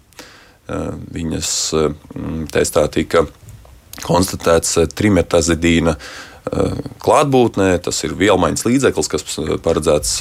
Eh, 0.71 0.87
viņas 1.19 1.51
testā 2.55 2.87
tika 2.95 3.27
konstatēts 4.07 4.79
trimetazidīna 4.95 5.97
klātbūtnē. 7.03 7.71
Tas 7.83 8.03
ir 8.07 8.15
vielmaiņas 8.19 8.67
līdzeklis, 8.67 9.11
kas 9.13 9.25
paredzēts 9.65 10.19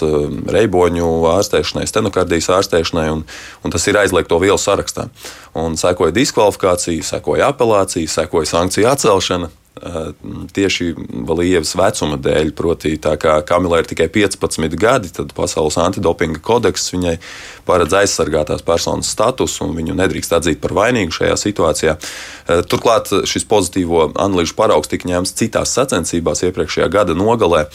reiboņu 0.55 1.09
ārstēšanai, 1.35 1.85
stenokardijas 1.89 2.49
ārstēšanai, 2.59 3.09
un, 3.13 3.25
un 3.63 3.75
tas 3.75 3.85
ir 3.89 3.99
aizliegto 4.01 4.39
vielu 4.41 4.59
sarakstā. 4.61 5.09
Un 5.57 5.77
sekoja 5.79 6.15
diskvalifikācija, 6.15 7.05
sekoja 7.05 7.51
apelācija, 7.53 8.09
sekoja 8.19 8.51
sankciju 8.55 8.89
atcelšana. 8.91 9.51
Tieši 10.55 10.93
Valievas 11.27 11.73
vecuma 11.75 12.17
dēļ. 12.21 12.51
Proti, 12.55 12.93
tā 13.01 13.15
kā 13.19 13.35
Kamilai 13.45 13.81
ir 13.83 13.89
tikai 13.89 14.07
15 14.13 14.77
gadi, 14.79 15.11
tad 15.13 15.33
Pasaules 15.35 15.75
antidopinga 15.81 16.39
kodeks 16.43 16.87
viņai 16.93 17.17
paredz 17.67 17.97
aizsargātās 17.99 18.63
personas 18.65 19.09
statusu 19.11 19.65
un 19.65 19.75
viņu 19.75 19.97
nedrīkst 19.99 20.35
atzīt 20.37 20.61
par 20.63 20.75
vainīgu 20.77 21.15
šajā 21.17 21.35
situācijā. 21.41 21.97
Turklāt 22.71 23.11
šis 23.27 23.47
pozitīvo 23.49 24.07
analīžu 24.13 24.55
paraugs 24.55 24.91
tika 24.91 25.09
ņemts 25.09 25.35
citās 25.35 25.75
sacensībās 25.75 26.45
iepriekšējā 26.47 26.87
gada 26.93 27.17
nogalē. 27.17 27.65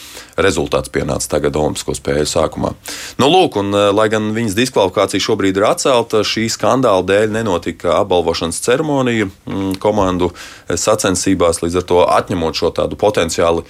Rezultāts 0.41 0.89
pienāca 0.89 1.35
tagad 1.35 1.59
Olimpisko 1.59 1.93
spēļu 1.97 2.29
sākumā. 2.31 2.73
Nu, 3.21 3.29
lūk, 3.29 3.59
un, 3.61 3.75
lai 3.93 4.07
gan 4.09 4.31
viņas 4.33 4.57
diskvalifikācija 4.57 5.27
šobrīd 5.27 5.59
ir 5.59 5.67
atcelta, 5.69 6.23
šī 6.25 6.47
skandāla 6.49 7.05
dēļ 7.05 7.35
nenotika 7.35 7.99
apbalvošanas 7.99 8.61
ceremonija 8.63 9.27
mm, 9.29 9.75
komandu 9.83 10.31
sacensībās. 10.65 11.61
Līdz 11.61 11.81
ar 11.81 11.87
to 11.90 11.90
atņemot 12.07 12.57
šo 12.57 12.71
tādu 12.79 12.99
potenciāli 12.99 13.65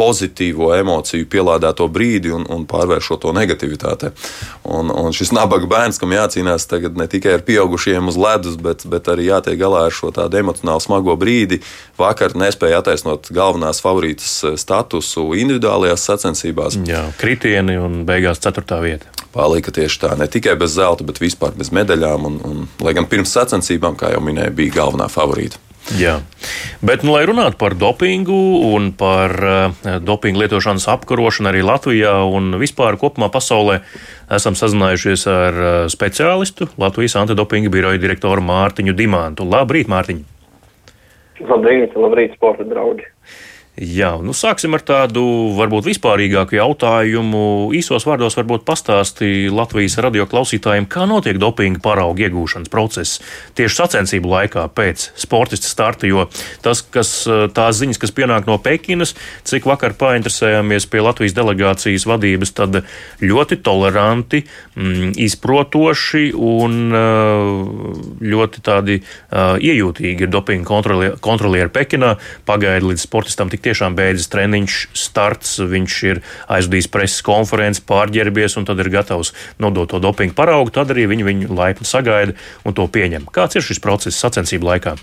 pozitīvo 0.00 0.70
emociju 0.78 1.28
pielādēto 1.30 1.86
brīdi 1.92 2.32
un, 2.32 2.46
un 2.48 2.64
pārvēršot 2.68 3.20
to 3.24 3.34
negativitātē. 3.36 4.12
Un, 4.70 4.88
un 4.88 5.14
šis 5.16 5.34
nabaga 5.36 5.68
bērns, 5.70 6.00
kam 6.00 6.14
jācīnās 6.14 6.66
tagad 6.70 6.96
ne 6.96 7.06
tikai 7.10 7.36
ar 7.36 7.44
pieaugušiem 7.46 8.08
uz 8.10 8.18
ledus, 8.20 8.56
bet, 8.60 8.86
bet 8.90 9.10
arī 9.12 9.28
jātiek 9.28 9.60
galā 9.60 9.86
ar 9.88 9.96
šo 9.96 10.12
tādu 10.16 10.40
emocionāli 10.40 10.86
smago 10.86 11.16
brīdi, 11.20 11.60
vakar 12.00 12.36
nespēja 12.38 12.80
attaisnot 12.80 13.32
galvenās 13.34 13.82
favorītas 13.84 14.60
statusu 14.60 15.30
individuālajās 15.42 16.08
sacensībās. 16.12 16.80
Jā, 16.88 17.08
kritieni 17.20 17.76
un 17.80 18.04
beigās 18.08 18.40
ceturtā 18.42 18.80
vieta. 18.84 19.10
Palika 19.30 19.70
tieši 19.70 20.00
tā, 20.02 20.14
ne 20.18 20.26
tikai 20.26 20.56
bez 20.58 20.72
zelta, 20.74 21.04
bet 21.06 21.20
vispār 21.22 21.52
bez 21.54 21.70
medaļām. 21.74 22.24
Un, 22.26 22.40
un, 22.46 22.68
lai 22.82 22.96
gan 22.96 23.06
pirms 23.10 23.30
sacensībām, 23.36 23.94
kā 24.00 24.10
jau 24.16 24.22
minēju, 24.26 24.56
bija 24.58 24.80
galvenā 24.80 25.06
favorīta. 25.12 25.60
Jā, 25.98 26.20
bet, 26.86 27.02
nu, 27.02 27.16
lai 27.16 27.24
runātu 27.26 27.58
par 27.58 27.74
dopingu 27.74 28.36
un 28.70 28.92
par 28.94 29.32
uh, 29.42 29.88
dopingu 29.98 30.38
lietošanas 30.38 30.86
apkarošanu 30.92 31.50
arī 31.50 31.64
Latvijā 31.66 32.12
un 32.30 32.54
vispār 32.60 32.94
kopumā 33.00 33.26
pasaulē, 33.34 33.80
esam 34.30 34.54
sazinājušies 34.54 35.26
ar 35.32 35.58
uh, 35.58 35.72
speciālistu 35.90 36.68
Latvijas 36.78 37.18
antidopinga 37.18 37.72
biroja 37.74 37.98
direktoru 37.98 38.44
Mārtiņu 38.46 38.94
Dimantu. 38.94 39.48
Labrīt, 39.50 39.90
Mārtiņ! 39.90 40.22
Labrīt, 41.50 41.98
labrīt, 41.98 42.38
sporta 42.38 42.68
draugi! 42.68 43.08
Jā, 43.80 44.10
nu 44.20 44.34
sāksim 44.36 44.74
ar 44.76 44.82
tādu 44.84 45.22
varbūt 45.56 45.86
vispārīgāku 45.88 46.58
jautājumu. 46.58 47.70
Īsos 47.72 48.04
vārdos 48.04 48.34
varbūt 48.36 48.66
pastāstīja 48.68 49.54
Latvijas 49.56 49.94
radio 50.04 50.26
klausītājiem, 50.28 50.84
kā 50.84 51.06
notiek 51.08 51.38
dopinga 51.40 51.80
parauga 51.80 52.26
iegūšanas 52.26 52.68
process 52.68 53.22
tieši 53.56 53.78
sacensību 53.78 54.28
laikā 54.28 54.66
pēc 54.76 55.06
sportista 55.16 55.70
starta, 55.70 56.04
jo 56.10 56.26
tas, 56.60 56.82
kas 56.84 57.14
tās 57.56 57.78
ziņas, 57.80 58.00
kas 58.02 58.12
pienāk 58.12 58.50
no 58.50 58.58
Pekinas, 58.60 59.14
cik 59.48 59.64
vakar 59.70 59.96
painteresējāmies 59.96 60.84
pie 60.92 61.00
Latvijas 61.06 61.38
delegācijas 61.40 62.04
vadības, 62.10 62.52
tad 62.60 62.82
ļoti 63.24 63.62
toleranti, 63.64 64.42
mm, 64.76 65.16
izprotoši 65.24 66.26
un 66.36 66.76
ļoti 68.20 68.66
tādi 68.68 69.00
uh, 69.00 69.56
iejūtīgi 69.56 70.28
ir 70.28 70.36
dopinga 70.36 71.16
kontrolieri 71.24 71.72
Pekinā. 71.72 72.18
Pagaida 72.44 72.84
līdz 72.84 73.08
sportistam 73.08 73.48
tik 73.48 73.64
tiešām 73.64 73.69
beidzas 73.96 74.30
treniņš, 74.32 74.76
starts, 74.96 75.56
viņš 75.70 75.96
ir 76.10 76.22
aizvadījis 76.50 76.90
preses 76.92 77.24
konferenci, 77.26 77.84
pārģērbies 77.88 78.58
un 78.60 78.68
tad 78.68 78.82
ir 78.82 78.90
gatavs 78.92 79.32
nodot 79.62 79.90
to 79.90 80.00
dopingu 80.02 80.36
paraugu, 80.36 80.72
tad 80.74 80.92
arī 80.94 81.06
viņi 81.10 81.26
viņu 81.26 81.56
laipni 81.56 81.88
sagaida 81.88 82.36
un 82.64 82.76
to 82.76 82.86
pieņem. 82.86 83.28
Kāds 83.34 83.58
ir 83.58 83.66
šis 83.66 83.82
process 83.82 84.20
sacensību 84.20 84.70
laikā? 84.70 84.96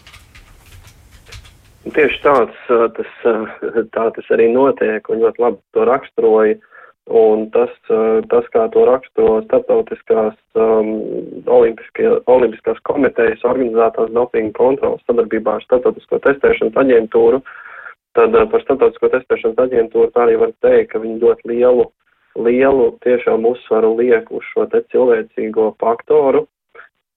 Tieši 1.95 2.23
tāds 2.23 2.57
tas, 2.97 3.11
tā 3.95 4.07
tas 4.15 4.33
arī 4.35 4.49
notiek, 4.51 5.07
un 5.09 5.23
ļoti 5.23 5.43
labi 5.43 5.63
to 5.75 5.85
raksturoja. 5.87 6.57
Un 7.07 7.45
tas, 7.53 7.71
tas, 7.87 8.47
kā 8.51 8.65
to 8.73 8.81
raksturo 8.83 9.37
starptautiskās 9.45 10.33
um, 10.59 10.89
olimpiskās 11.47 12.81
komitejas 12.83 13.45
organizētās 13.47 14.11
dopinga 14.11 14.51
kontrolas 14.57 15.05
sadarbībā 15.07 15.53
ar 15.55 15.63
starptautisko 15.63 16.19
testēšanas 16.25 16.75
aģentūru, 16.83 17.39
uh, 17.39 17.66
Tad 18.17 18.33
eh, 18.33 18.47
par 18.49 18.63
starptautisko 18.65 19.11
testēšanas 19.13 19.59
aģentūru 19.67 20.09
tā 20.15 20.25
arī 20.25 20.37
var 20.41 20.53
teikt, 20.65 20.89
ka 20.93 21.01
viņi 21.03 21.19
ļoti 21.21 21.51
lielu, 21.51 21.83
lielu 22.47 22.91
tiešām 23.05 23.45
uzsvaru 23.45 23.93
liek 23.99 24.31
uz 24.33 24.45
šo 24.53 24.65
te 24.71 24.81
cilvēcīgo 24.93 25.75
faktoru, 25.83 26.47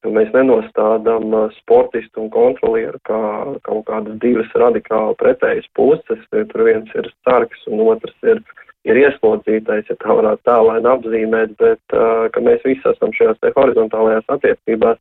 mēs 0.05 0.29
nenostādām 0.37 1.33
eh, 1.39 1.57
sportistu 1.63 2.27
un 2.27 2.29
kontrolieru 2.35 3.01
kā 3.09 3.23
kaut 3.65 3.87
kādas 3.89 4.21
divas 4.21 4.53
radikāli 4.65 5.17
pretējas 5.25 5.71
puses, 5.79 6.21
tur 6.33 6.67
viens 6.69 6.93
ir 6.93 7.09
sargs 7.25 7.65
un 7.73 7.81
otrs 7.89 8.29
ir, 8.35 8.45
ir 8.85 9.01
ieslodzītais, 9.07 9.89
ja 9.89 9.97
tā 10.05 10.21
varētu 10.21 10.45
tālaini 10.53 10.89
apzīmēt, 10.89 11.57
bet 11.61 11.97
uh, 11.97 12.29
ka 12.33 12.45
mēs 12.45 12.65
visi 12.65 12.85
esam 12.93 13.13
šajās 13.17 13.41
te 13.41 13.53
horizontālajās 13.57 14.29
attiecībās, 14.37 15.01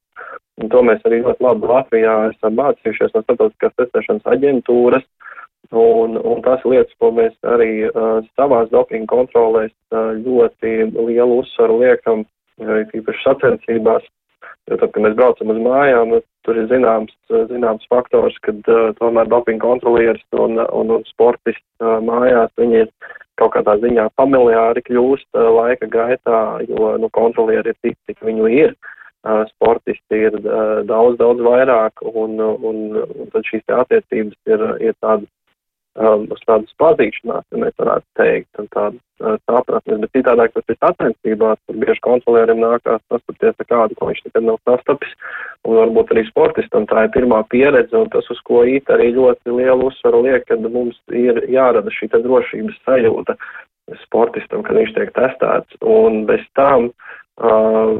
un 0.60 0.72
to 0.72 0.84
mēs 0.84 1.03
arī 1.08 1.22
ļoti 1.24 1.44
labi 1.44 1.72
Latvijā 1.72 2.18
esam 2.34 2.60
mācījušies 2.60 3.15
no 3.15 3.24
starptautiskās 3.24 3.79
testēšanas 3.79 4.36
aģentūras, 4.36 5.08
Un, 5.70 6.16
un 6.18 6.39
tās 6.42 6.63
lietas, 6.66 6.96
ko 6.98 7.12
mēs 7.13 7.36
arī 7.46 7.86
uh, 7.86 8.24
savās 8.39 8.72
dopinga 8.72 9.06
kontrolēs 9.12 9.74
uh, 9.94 10.16
ļoti 10.18 10.89
lielu 10.96 11.44
uzsvaru 11.44 11.78
liekam, 11.84 12.24
arī 12.66 12.88
tīpaši 12.89 13.22
sacensībās, 13.22 14.08
jo 14.66 14.80
tad, 14.80 14.89
kad 14.96 15.06
mēs 15.06 15.13
braucam 15.20 15.54
uz 15.54 15.62
mājām, 15.62 16.16
tur 16.48 16.58
ir 16.58 16.66
zināms, 16.72 17.13
zināms 17.51 17.86
faktors, 17.92 18.39
kad 18.42 18.66
uh, 18.66 18.89
tomēr 18.98 19.30
dopinga 19.30 19.62
kontrolieris 19.68 20.25
un, 20.34 20.58
un, 20.58 20.96
un 20.98 21.06
sportists 21.12 21.86
uh, 21.86 22.00
mājās, 22.01 22.50
viņi 22.58 22.86
ir 22.88 22.94
kaut 23.38 23.54
kādā 23.54 23.78
ziņā 23.84 24.10
familiāri 24.18 24.82
kļūst 24.89 25.30
uh, 25.38 25.51
laika 25.54 25.86
gaitā, 25.86 26.39
jo 26.66 26.96
nu, 26.98 27.13
kontrolieri 27.13 27.75
ir 27.75 27.84
tik, 27.86 28.00
cik 28.10 28.25
viņu 28.25 28.50
ir. 28.58 28.74
Uh, 29.20 29.44
sportisti 29.51 30.16
ir 30.30 30.36
uh, 30.39 30.80
daudz, 30.88 31.18
daudz 31.20 31.44
vairāk, 31.44 32.01
un, 32.08 32.39
un, 32.39 32.78
un 33.04 33.34
tad 33.34 33.44
šīs 33.46 33.66
attiecības 33.68 34.38
ir, 34.48 34.63
ir 34.80 34.96
tādas 35.04 35.28
um, 36.00 36.25
uz 36.32 36.41
tādas 36.48 36.72
pazīšanās, 36.82 37.46
ja 37.51 37.62
mēs 37.62 37.75
varētu 37.79 38.08
teikt, 38.20 38.50
un 38.62 38.68
tādas 38.74 39.00
uh, 39.22 39.36
sapratnes, 39.50 40.01
bet 40.03 40.15
citādāk 40.18 40.56
tas 40.56 40.72
ir 40.72 40.79
sacensībās, 40.79 41.60
kur 41.68 41.79
bieži 41.84 42.03
kontrolierim 42.06 42.62
nākās 42.63 43.03
sastapties 43.12 43.56
ar 43.63 43.70
kādu, 43.74 43.98
ko 44.00 44.10
viņš 44.10 44.24
nekad 44.27 44.48
nav 44.48 44.60
sastapis, 44.70 45.15
un 45.68 45.79
varbūt 45.82 46.13
arī 46.15 46.25
sportistam 46.29 46.88
tā 46.89 47.06
ir 47.08 47.13
pirmā 47.15 47.41
pieredze, 47.51 47.96
un 48.00 48.12
tas, 48.13 48.27
uz 48.32 48.41
ko 48.48 48.63
īt 48.68 48.91
arī 48.94 49.12
ļoti 49.18 49.58
lielu 49.60 49.89
uzsvaru 49.91 50.24
liek, 50.27 50.48
kad 50.50 50.63
mums 50.65 51.00
ir 51.12 51.44
jārada 51.51 51.94
šī 51.94 52.12
drošības 52.15 52.79
sajūta 52.88 53.38
sportistam, 54.06 54.63
kad 54.65 54.77
viņš 54.77 54.96
tiek 54.96 55.13
testēts, 55.15 55.79
un 55.82 56.24
bez 56.29 56.44
tam 56.58 56.89
uh, 56.91 57.96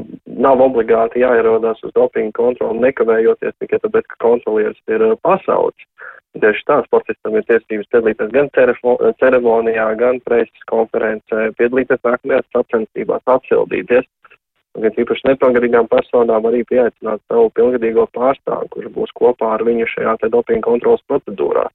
nav 0.46 0.62
obligāti 0.62 1.24
jāierodās 1.24 1.82
uz 1.86 1.94
dopingu 1.96 2.32
kontroli 2.36 2.84
nekavējoties 2.84 3.56
tikai 3.62 3.80
tāpēc, 3.82 4.06
ka 4.12 4.20
kontrolieris 4.22 4.78
ir 4.92 5.04
uh, 5.10 5.16
pasaules. 5.26 5.88
Tieši 6.38 6.62
tā 6.68 6.76
sportistam 6.86 7.34
ir 7.34 7.44
tiesības 7.48 7.88
piedalīties 7.90 8.30
gan 8.30 8.50
ceremonijā, 9.18 9.86
gan 9.98 10.20
preses 10.22 10.66
konferencē, 10.70 11.48
piedalīties 11.58 11.98
nākamajās 12.06 12.46
sacensībās, 12.54 13.24
atsildīties. 13.34 14.06
Gan 14.78 14.94
īpaši 15.02 15.26
nepagarīgām 15.32 15.88
personām 15.90 16.46
arī 16.46 16.62
pieaicināt 16.68 17.24
savu 17.26 17.50
pilngadīgo 17.58 18.06
pārstāvu, 18.14 18.68
kurš 18.70 18.92
būs 18.94 19.14
kopā 19.18 19.56
ar 19.56 19.64
viņu 19.66 19.88
šajā 19.90 20.14
te 20.20 20.30
dopinga 20.30 20.68
kontrolas 20.68 21.02
procedūrā. 21.10 21.66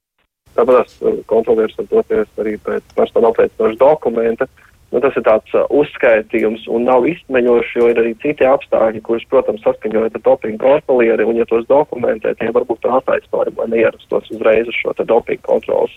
Tāpēc 0.56 0.94
kontrolieris 1.28 1.76
var 1.82 1.90
doties 1.92 2.40
arī 2.40 2.56
pēc 2.64 2.96
personu 2.96 3.34
apliecinoša 3.34 3.76
dokumenta, 3.82 4.48
Nu, 4.94 5.02
tas 5.02 5.16
ir 5.18 5.26
tāds 5.26 5.56
uh, 5.58 5.66
uzskaitījums 5.74 6.68
un 6.72 6.86
nav 6.88 7.08
izsmeļošs, 7.10 7.72
jo 7.76 7.88
ir 7.92 8.00
arī 8.00 8.14
citi 8.22 8.46
apstākļi, 8.48 9.02
kurus, 9.04 9.26
protams, 9.32 9.64
saskaņojot 9.66 10.20
ar 10.20 10.24
dopingu 10.28 10.62
kontrolieri, 10.62 11.26
un 11.26 11.40
ja 11.40 11.48
tos 11.50 11.66
dokumentē, 11.68 12.36
tie 12.40 12.52
varbūt 12.56 12.86
attaisnojumi, 12.86 13.58
lai 13.60 13.68
neierastos 13.74 14.30
uzreiz 14.36 14.70
uz 14.70 14.78
šo 14.78 14.94
dopingu 15.02 15.42
kontrolas 15.50 15.96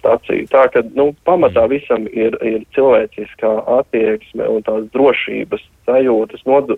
staciju. 0.00 0.48
Tā 0.52 0.66
ka, 0.74 0.82
nu, 0.98 1.12
pamatā 1.28 1.64
visam 1.70 2.08
ir, 2.10 2.36
ir 2.44 2.66
cilvēciskā 2.76 3.54
attieksme 3.78 4.50
un 4.50 4.66
tās 4.66 4.90
drošības 4.92 5.64
sajūtas 5.88 6.44
nod, 6.50 6.74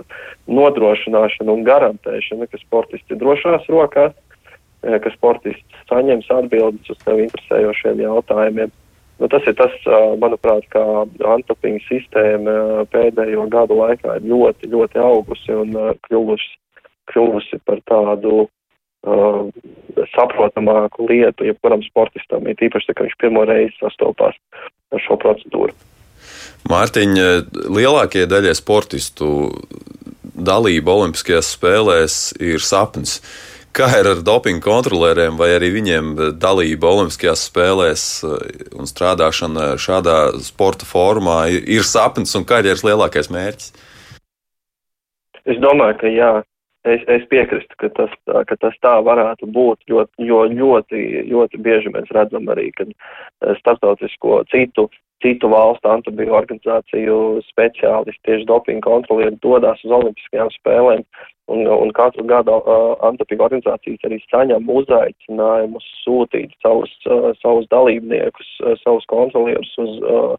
nodrošināšana 0.46 1.56
un 1.56 1.66
garantēšana, 1.66 2.50
ka 2.52 2.60
sportisti 2.62 3.16
ir 3.16 3.22
drošās 3.22 3.66
rokās, 3.72 4.14
eh, 4.84 4.98
ka 5.02 5.12
sportists 5.16 5.86
saņems 5.90 6.30
atbildes 6.30 6.92
uz 6.92 7.00
sev 7.02 7.22
interesējošiem 7.26 8.04
jautājumiem 8.06 8.75
Nu, 9.16 9.30
tas 9.32 9.46
ir 9.49 9.54
tas, 9.56 9.73
manuprāt, 10.20 10.66
kā 10.73 10.82
antropinga 11.25 11.80
sistēma 11.87 12.85
pēdējo 12.92 13.46
gadu 13.52 13.78
laikā 13.80 14.18
ir 14.18 14.28
ļoti, 14.28 14.68
ļoti 14.75 15.00
augusi 15.00 15.56
un 15.56 15.73
kļuvusi, 16.04 16.52
kļuvusi 17.12 17.61
par 17.64 17.80
tādu 17.88 18.44
uh, 18.44 19.46
saprotamāku 20.12 21.08
lietu, 21.08 21.49
jebkuram 21.49 21.85
sportistam, 21.87 22.44
ir 22.44 22.58
tīpaši, 22.61 22.92
ka 22.92 23.06
viņš 23.06 23.18
pirmo 23.23 23.46
reizi 23.49 23.73
sastopās 23.80 24.37
ar 24.92 25.04
šo 25.06 25.16
procedūru. 25.23 25.73
Mārtiņa, 26.68 27.26
lielākajai 27.73 28.28
daļai 28.28 28.54
sportistu 28.58 29.28
dalība 30.37 30.94
Olimpiskajās 30.96 31.52
spēlēs 31.56 32.16
ir 32.42 32.62
sapnis. 32.64 33.20
Kā 33.76 33.90
ir 34.00 34.06
ar 34.09 34.23
dopingu 34.25 34.64
kontrolieriem, 34.64 35.37
vai 35.37 35.50
arī 35.52 35.68
viņiem 35.75 36.14
dalība 36.40 36.88
Olimpiskajās 36.95 37.42
spēlēs 37.50 38.04
un 38.73 38.88
strādāšana 38.88 39.75
šādā 39.76 40.16
sporta 40.47 40.88
formā 40.88 41.42
ir 41.52 41.85
sapnis 41.85 42.33
un 42.38 42.47
karjeras 42.49 42.87
lielākais 42.87 43.28
mērķis? 43.28 43.75
Es 45.47 45.61
domāju, 45.62 45.99
ka 46.00 46.11
jā, 46.11 46.30
es, 46.88 47.04
es 47.12 47.26
piekrītu, 47.30 47.76
ka 47.83 47.90
tas, 47.99 48.14
ka 48.49 48.56
tas 48.62 48.78
tā 48.83 48.95
varētu 49.06 49.49
būt, 49.52 49.85
jo, 49.90 50.06
jo 50.18 50.40
ļoti, 50.50 51.02
ļoti 51.30 51.61
bieži 51.62 51.92
mēs 51.95 52.09
redzam 52.16 52.49
arī, 52.52 52.71
ka 52.78 52.88
eh, 52.88 53.52
starptautisko 53.61 54.40
citu, 54.52 54.88
citu 55.25 55.52
valstu 55.52 55.92
antibiju 55.92 56.35
organizāciju 56.40 57.42
speciālisti, 57.50 58.25
tieši 58.26 58.49
dopinga 58.49 58.88
kontrolieri 58.88 59.38
dodas 59.45 59.85
uz 59.85 59.95
olimpiskajām 60.00 60.52
spēlēm, 60.59 61.06
un, 61.52 61.66
un 61.66 61.92
katru 61.96 62.24
gadu 62.26 62.58
uh, 62.58 62.94
antibiju 63.06 63.44
organizācijas 63.46 64.08
arī 64.08 64.20
saņem 64.26 64.70
uzaicinājumus 64.80 65.86
sūtīt 66.02 66.54
savus, 66.64 66.92
uh, 67.06 67.30
savus 67.42 67.68
dalībniekus, 67.74 68.50
uh, 68.64 68.74
savus 68.82 69.06
kontrolierus 69.12 69.72
uz 69.82 70.00
uh, 70.02 70.34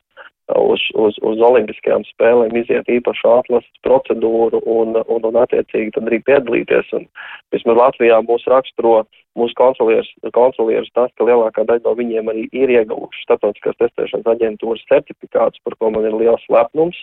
uz, 0.56 0.82
uz, 0.96 1.18
uz 1.28 1.42
olimpiskajām 1.44 2.06
spēlēm 2.08 2.56
iziet 2.56 2.88
īpašu 2.92 3.28
atlases 3.34 3.82
procedūru 3.84 4.62
un, 4.64 4.96
un, 5.04 5.28
un 5.28 5.40
attiecīgi 5.44 5.92
tad 5.96 6.08
arī 6.08 6.22
piedalīties. 6.24 6.94
Un 6.96 7.08
vismaz 7.52 7.80
Latvijā 7.82 8.22
mūs 8.24 8.48
raksturo 8.48 9.02
mūsu 9.38 9.58
kontrolieris, 9.60 10.10
kontrolieris 10.34 10.92
tas, 10.96 11.12
ka 11.18 11.28
lielākā 11.28 11.68
daļa 11.68 11.84
no 11.86 11.96
viņiem 12.00 12.32
arī 12.32 12.48
ir 12.56 12.72
ieguvuši 12.80 13.26
starptautiskās 13.26 13.80
testēšanas 13.84 14.32
aģentūras 14.38 14.88
certifikātus, 14.92 15.62
par 15.68 15.76
ko 15.80 15.92
man 15.94 16.08
ir 16.08 16.16
liels 16.16 16.48
lepnums. 16.54 17.00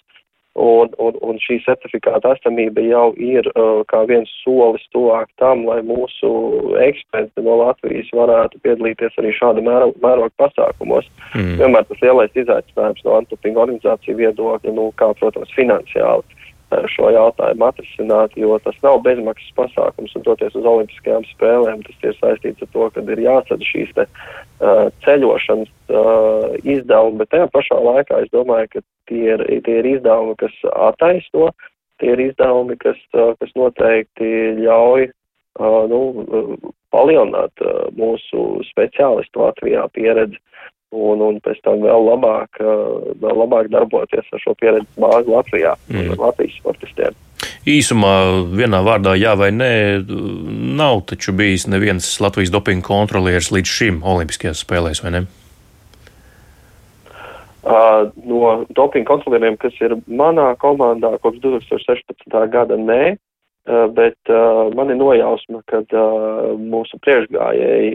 Un, 0.55 0.93
un, 1.03 1.17
un 1.27 1.39
šī 1.43 1.57
certifikāta 1.65 2.37
esamība 2.37 2.83
jau 2.87 3.09
ir 3.19 3.49
uh, 3.59 3.81
kā 3.91 4.05
viens 4.07 4.31
solis 4.45 4.85
tuvāk 4.95 5.27
tam, 5.43 5.65
lai 5.67 5.81
mūsu 5.83 6.31
eksperti 6.79 7.43
no 7.43 7.57
Latvijas 7.59 8.13
varētu 8.15 8.61
piedalīties 8.63 9.19
arī 9.19 9.33
šāda 9.35 9.65
mēroga 9.67 9.99
mēro 10.05 10.29
pasākumos. 10.39 11.11
Mm. 11.35 11.57
Vienmēr 11.59 11.89
tas 11.89 12.05
lielais 12.07 12.39
izaicinājums 12.39 13.03
no 13.03 13.19
antipinga 13.19 13.65
organizāciju 13.67 14.21
viedokļa, 14.23 14.77
nu, 14.79 14.93
kā, 15.01 15.11
protams, 15.19 15.51
finansiāli 15.59 16.44
šo 16.93 17.11
jautājumu 17.15 17.67
atrisināt, 17.69 18.37
jo 18.39 18.57
tas 18.65 18.77
nav 18.85 19.01
bezmaksas 19.07 19.55
pasākums 19.59 20.15
un 20.19 20.25
doties 20.27 20.57
uz 20.59 20.69
olimpiskajām 20.71 21.27
spēlēm, 21.33 21.83
tas 21.87 22.07
ir 22.09 22.17
saistīts 22.21 22.65
ar 22.67 22.71
to, 22.75 22.89
ka 22.95 23.05
ir 23.15 23.23
jāsadz 23.25 23.69
šīs 23.69 23.93
te 23.97 24.07
uh, 24.07 24.87
ceļošanas 25.07 25.73
uh, 25.91 26.55
izdevumi, 26.63 27.21
bet 27.23 27.33
tajā 27.35 27.51
pašā 27.55 27.81
laikā 27.89 28.23
es 28.25 28.33
domāju, 28.35 28.71
ka 28.77 28.85
tie 29.11 29.25
ir, 29.37 29.45
tie 29.67 29.81
ir 29.83 29.91
izdevumi, 29.97 30.39
kas 30.41 30.57
attaisno, 30.73 31.51
tie 32.03 32.15
ir 32.15 32.25
izdevumi, 32.31 32.79
kas, 32.83 33.01
kas 33.13 33.55
noteikti 33.59 34.33
ļauj 34.63 35.11
nu, 35.91 36.01
palielināt 36.95 37.63
mūsu 37.95 38.65
speciālistu 38.71 39.45
Latvijā 39.45 39.87
pieredzi 39.95 40.41
un, 40.95 41.23
un 41.27 41.39
pēc 41.45 41.61
tam 41.67 41.83
vēl 41.85 42.09
labāk, 42.09 42.63
vēl 43.21 43.39
labāk 43.43 43.71
darboties 43.73 44.31
ar 44.33 44.43
šo 44.43 44.55
pieredzi 44.61 44.87
bāzi 45.01 45.33
Latvijā, 45.35 45.75
mm. 45.91 46.17
Latvijas 46.21 46.59
sportistiem. 46.61 47.21
Īsumā, 47.69 48.15
vienā 48.57 48.81
vārdā, 48.85 49.15
jā 49.17 49.35
vai 49.41 49.51
nē, 49.53 49.73
nav 50.79 51.05
taču 51.11 51.35
bijis 51.37 51.67
neviens 51.69 52.09
Latvijas 52.21 52.53
dopinga 52.53 52.85
kontrolieris 52.87 53.51
līdz 53.55 53.73
šim 53.79 54.03
Olimpiskajās 54.05 54.63
spēlēs, 54.65 55.03
vai 55.05 55.15
ne? 55.17 55.25
Uh, 57.65 58.11
no 58.29 58.49
dopinga 58.77 59.09
kontrolieriem, 59.09 59.57
kas 59.57 59.77
ir 59.81 59.97
manā 60.05 60.51
komandā 60.61 61.15
kopš 61.25 61.41
2016. 61.47 62.37
gada, 62.53 62.77
nē, 62.77 63.17
bet 63.67 64.33
uh, 64.33 64.69
man 64.77 64.93
ir 64.93 64.99
nojausma, 65.01 65.63
ka 65.71 65.81
uh, 65.89 66.55
mūsu 66.61 66.99
priekšgājēji 67.05 67.95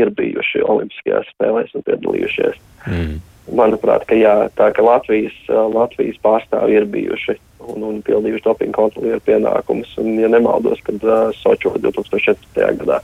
ir 0.00 0.12
bijuši 0.16 0.64
Olimpiskajās 0.64 1.32
spēlēs 1.34 1.74
un 1.76 1.84
piedalījušies. 1.88 2.60
Mm. 2.88 3.18
Manuprāt, 3.56 4.06
ka 4.08 4.16
jā, 4.18 4.48
tā 4.58 4.72
ka 4.74 4.82
Latvijas, 4.82 5.36
Latvijas 5.46 6.16
pārstāvi 6.24 6.80
ir 6.80 6.88
bijuši 6.90 7.36
un, 7.62 7.84
un 7.86 8.00
pildījuši 8.06 8.42
dopinga 8.42 8.74
kontrolieru 8.74 9.22
pienākumus, 9.28 9.92
un, 10.02 10.16
ja 10.18 10.30
nemaldos, 10.32 10.80
kad 10.86 11.04
Sočo 11.38 11.76
2014. 11.78 12.64
gadā 12.80 13.02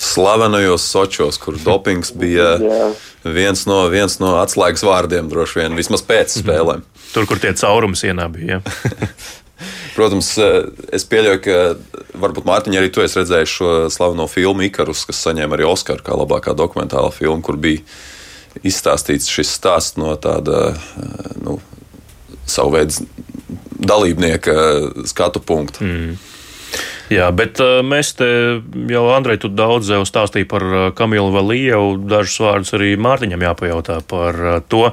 slavenajos 0.00 0.82
Sočos, 0.90 1.38
kur 1.38 1.58
dopings 1.64 2.12
bija 2.16 2.54
viens 3.38 3.66
no, 3.68 3.82
viens 3.92 4.16
no 4.22 4.38
atslēgas 4.40 4.84
vārdiem, 4.86 5.28
droši 5.28 5.60
vien, 5.60 5.76
vismaz 5.78 6.04
pēc 6.06 6.38
mhm. 6.38 6.46
spēlēm. 6.46 6.86
Tur, 7.10 7.26
kur 7.26 7.42
tie 7.42 7.52
caurumi 7.58 7.98
sienā 7.98 8.28
bija. 8.32 8.60
Protams, 10.00 10.30
es 10.96 11.04
pieļauju, 11.04 11.40
ka 11.44 11.56
varbūt 12.22 12.46
Mārtiņa 12.48 12.78
arī 12.80 12.88
tu 12.94 13.02
esi 13.04 13.18
redzējis 13.20 13.56
šo 13.58 13.72
slaveno 13.92 14.24
filmu 14.32 14.64
Ikarus, 14.64 15.02
kas 15.04 15.20
saņēma 15.26 15.58
arī 15.58 15.66
Oskaru 15.68 16.00
kā 16.06 16.16
labākā 16.16 16.54
dokumentāla 16.56 17.10
filma, 17.12 17.42
kur 17.44 17.58
bija 17.60 17.84
izstāstīts 18.64 19.28
šis 19.28 19.52
stāsts 19.58 20.00
no 20.00 20.14
tāda 20.16 20.72
nu, 21.44 21.58
savu 22.48 22.72
veidu 22.78 23.04
dalībnieka 23.76 24.54
skatu 25.12 25.44
punkta. 25.44 25.84
Mm. 25.84 26.16
Jā, 27.10 27.26
bet 27.34 27.58
uh, 27.58 27.80
mēs 27.82 28.12
te 28.14 28.26
jau, 28.86 29.02
Andrej, 29.10 29.40
tu 29.42 29.48
daudz 29.50 29.88
jau 29.90 30.04
stāstīji 30.06 30.46
par 30.46 30.62
uh, 30.62 30.82
Kamilu 30.94 31.32
Valievu, 31.34 31.96
dažus 32.06 32.38
vārdus 32.38 32.70
arī 32.78 32.92
Mārtiņam 33.02 33.42
jāpajautā 33.48 33.96
par 34.06 34.38
uh, 34.38 34.58
to. 34.62 34.92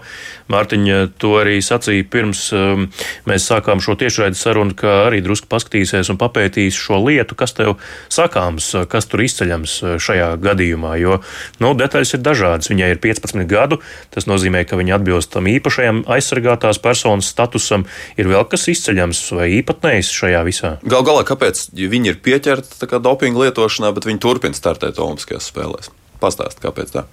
Mārtiņa 0.50 0.98
to 1.22 1.36
arī 1.44 1.60
sacīja 1.62 2.08
pirms 2.10 2.42
um, 2.58 2.88
mēs 3.30 3.46
sākām 3.52 3.84
šo 3.84 3.94
tiešraides 4.02 4.42
sarunu, 4.42 4.74
ka 4.78 5.04
arī 5.06 5.20
drusku 5.22 5.46
paskatīsies 5.52 6.10
un 6.10 6.18
papētīs 6.18 6.80
šo 6.80 7.04
lietu, 7.04 7.38
kas 7.38 7.54
tev 7.54 7.76
sakāms, 8.10 8.72
kas 8.90 9.10
tur 9.12 9.22
izceļams 9.22 9.76
šajā 10.02 10.32
gadījumā, 10.42 10.96
jo, 11.04 11.20
nu, 11.62 11.74
detaļas 11.78 12.16
ir 12.18 12.24
dažādas. 12.26 12.72
Viņai 12.72 12.90
ir 12.96 13.02
15 13.04 13.46
gadu, 13.52 13.82
tas 14.16 14.26
nozīmē, 14.26 14.64
ka 14.66 14.80
viņa 14.80 14.98
atbilst 14.98 15.36
tam 15.36 15.52
īpašajam 15.52 16.06
aizsargātās 16.16 16.82
personas 16.82 17.30
statusam. 17.30 17.86
Ir 18.18 18.32
vēl 18.32 18.48
kas 18.50 18.66
izceļams 18.72 19.22
vai 19.38 19.52
īpatnējs 19.60 20.14
šajā 20.16 20.44
visā? 20.48 20.74
Gal 20.88 21.06
galā, 21.06 21.28
kāpēc 21.28 21.67
viņi 21.76 22.14
ir 22.14 22.20
pieķerti 22.24 23.00
dopinga 23.04 23.48
lietošanā, 23.48 23.94
bet 23.96 24.08
viņi 24.08 24.24
turpina 24.24 24.58
startēt 24.58 25.00
Olimpiskajās 25.02 25.50
spēlēs. 25.52 25.92
Pastāstiet, 26.22 26.64
kāpēc 26.64 26.94
tā? 26.96 27.06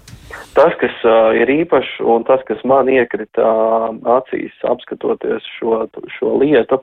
Tas, 0.55 0.75
kas 0.79 0.95
uh, 1.07 1.33
ir 1.35 1.51
īpašs 1.51 1.99
un 2.07 2.25
tas, 2.29 2.43
kas 2.49 2.61
man 2.69 2.88
iekrita 2.90 3.43
uh, 3.43 3.88
acīs 4.17 4.55
apskatoties 4.71 5.47
šo, 5.59 5.83
šo 6.14 6.37
lietu, 6.40 6.79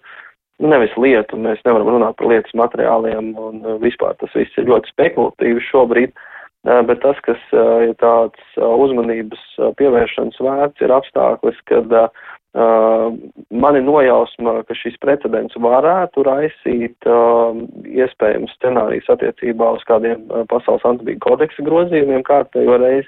nu, 0.59 0.71
nevis 0.73 0.93
lietu, 0.99 1.39
mēs 1.39 1.63
nevaram 1.65 1.93
runāt 1.95 2.17
par 2.19 2.29
lietas 2.31 2.53
materiāliem 2.57 3.31
un 3.31 3.63
uh, 3.63 3.77
vispār 3.81 4.17
tas 4.19 4.35
viss 4.35 4.59
ir 4.59 4.67
ļoti 4.69 4.91
spekulatīvi 4.91 5.63
šobrīd, 5.69 6.13
uh, 6.13 6.81
bet 6.89 7.01
tas, 7.05 7.19
kas 7.25 7.39
uh, 7.55 7.87
ir 7.87 7.95
tāds 8.03 8.43
uh, 8.59 8.67
uzmanības 8.85 9.47
uh, 9.57 9.71
pievēršanas 9.79 10.43
vērts, 10.43 10.83
ir 10.83 10.95
apstākļus, 10.99 11.63
kad 11.71 11.95
uh, 11.95 12.27
Uh, 12.51 13.13
man 13.47 13.77
ir 13.79 13.85
nojausma, 13.87 14.57
ka 14.67 14.75
šis 14.75 14.97
precedents 14.99 15.55
varētu 15.55 16.25
raisīt 16.27 17.07
uh, 17.07 17.55
iespējams 17.87 18.51
scenārijus 18.57 19.07
attiecībā 19.13 19.69
uz 19.77 19.85
kādiem 19.87 20.25
uh, 20.27 20.43
pasaules 20.51 20.83
antibīgu 20.89 21.23
kodeksa 21.23 21.63
grozījumiem 21.63 22.25
kārtējo 22.27 22.75
reizi, 22.83 23.07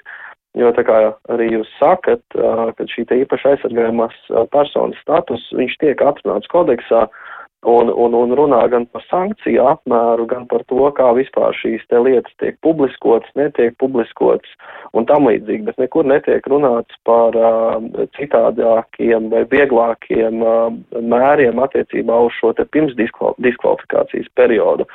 jo 0.56 0.72
tā 0.72 0.86
kā 0.88 0.96
arī 1.34 1.50
jūs 1.58 1.68
sakat, 1.76 2.24
uh, 2.40 2.70
ka 2.78 2.88
šī 2.88 3.04
te 3.10 3.20
īpaši 3.26 3.50
aizsargājumās 3.52 4.16
uh, 4.32 4.46
personas 4.54 5.04
status, 5.04 5.44
viņš 5.60 5.76
tiek 5.84 6.06
atrunāts 6.08 6.48
kodeksā, 6.48 7.04
uh, 7.04 7.33
un, 7.64 7.88
un, 7.88 8.14
un 8.14 8.34
runā 8.36 8.60
gan 8.72 8.84
par 8.92 9.04
sankciju 9.08 9.64
apmēru, 9.72 10.26
gan 10.28 10.44
par 10.50 10.64
to, 10.68 10.84
kā 10.96 11.10
vispār 11.16 11.56
šīs 11.56 11.84
te 11.88 12.00
lietas 12.00 12.34
tiek 12.42 12.58
publiskotas, 12.64 13.30
netiek 13.38 13.76
publiskotas 13.80 14.50
un 14.96 15.08
tam 15.08 15.28
līdzīgi, 15.30 15.64
bet 15.68 15.80
nekur 15.80 16.06
netiek 16.08 16.44
runāts 16.50 17.00
par 17.08 17.36
uh, 17.38 17.80
citādākiem 18.18 19.30
vai 19.32 19.44
vieglākiem 19.50 20.44
uh, 20.44 20.68
mēriem 21.00 21.60
attiecībā 21.64 22.20
uz 22.28 22.36
šo 22.38 22.52
te 22.58 22.68
pirms 22.68 22.96
diskvalifikācijas 22.98 24.30
periodu. 24.36 24.88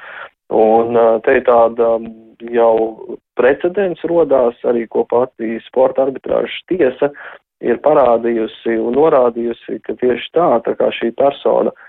Un 0.53 0.95
uh, 0.97 1.17
te 1.25 1.39
ir 1.39 1.45
tāda 1.49 1.97
jau 2.53 2.73
precedents 3.39 4.01
rodās 4.07 4.57
arī, 4.69 4.85
ko 4.87 5.05
pati 5.09 5.57
sporta 5.65 6.05
arbitrāžas 6.07 6.63
tiesa 6.71 7.11
ir 7.59 7.81
parādījusi 7.83 8.77
un 8.79 8.95
norādījusi, 8.95 9.81
ka 9.83 9.97
tieši 9.99 10.35
tā, 10.37 10.49
tā 10.63 10.77
kā 10.79 10.87
šī 10.95 11.11
persona 11.17 11.73
uh, 11.73 11.85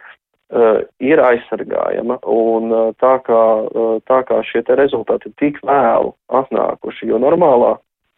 uh, 0.50 0.82
ir 1.02 1.22
aizsargājama, 1.22 2.18
un 2.26 2.72
uh, 2.72 2.90
tā, 3.00 3.16
kā, 3.26 3.42
uh, 3.66 3.96
tā 4.08 4.20
kā 4.28 4.40
šie 4.46 4.64
rezultāti 4.78 5.32
tik 5.40 5.60
vēlu 5.66 6.12
atnākuši, 6.40 7.10
jo 7.10 7.20
normālā, 7.22 7.76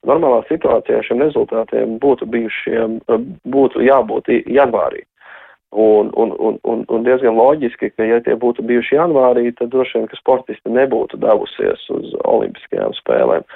normālā 0.08 0.42
situācijā 0.48 1.02
šiem 1.06 1.22
rezultātiem 1.26 1.98
būtu 2.02 2.28
bijušiem, 2.32 3.00
uh, 3.06 3.24
būtu 3.44 3.84
jābūt 3.86 4.32
janvārī. 4.46 5.04
Un, 5.72 6.10
un, 6.20 6.34
un, 6.36 6.58
un, 6.68 6.82
un 6.92 7.04
diezgan 7.04 7.32
loģiski, 7.32 7.94
ka 7.96 8.04
ja 8.04 8.18
tie 8.20 8.34
būtu 8.36 8.60
bijuši 8.68 8.98
janvārī, 8.98 9.46
tad 9.56 9.70
droši 9.72 10.02
vien, 10.02 10.08
ka 10.10 10.18
sportisti 10.20 10.68
nebūtu 10.68 11.16
devusies 11.20 11.86
uz 11.94 12.10
olimpiskajām 12.28 12.92
spēlēm. 12.98 13.46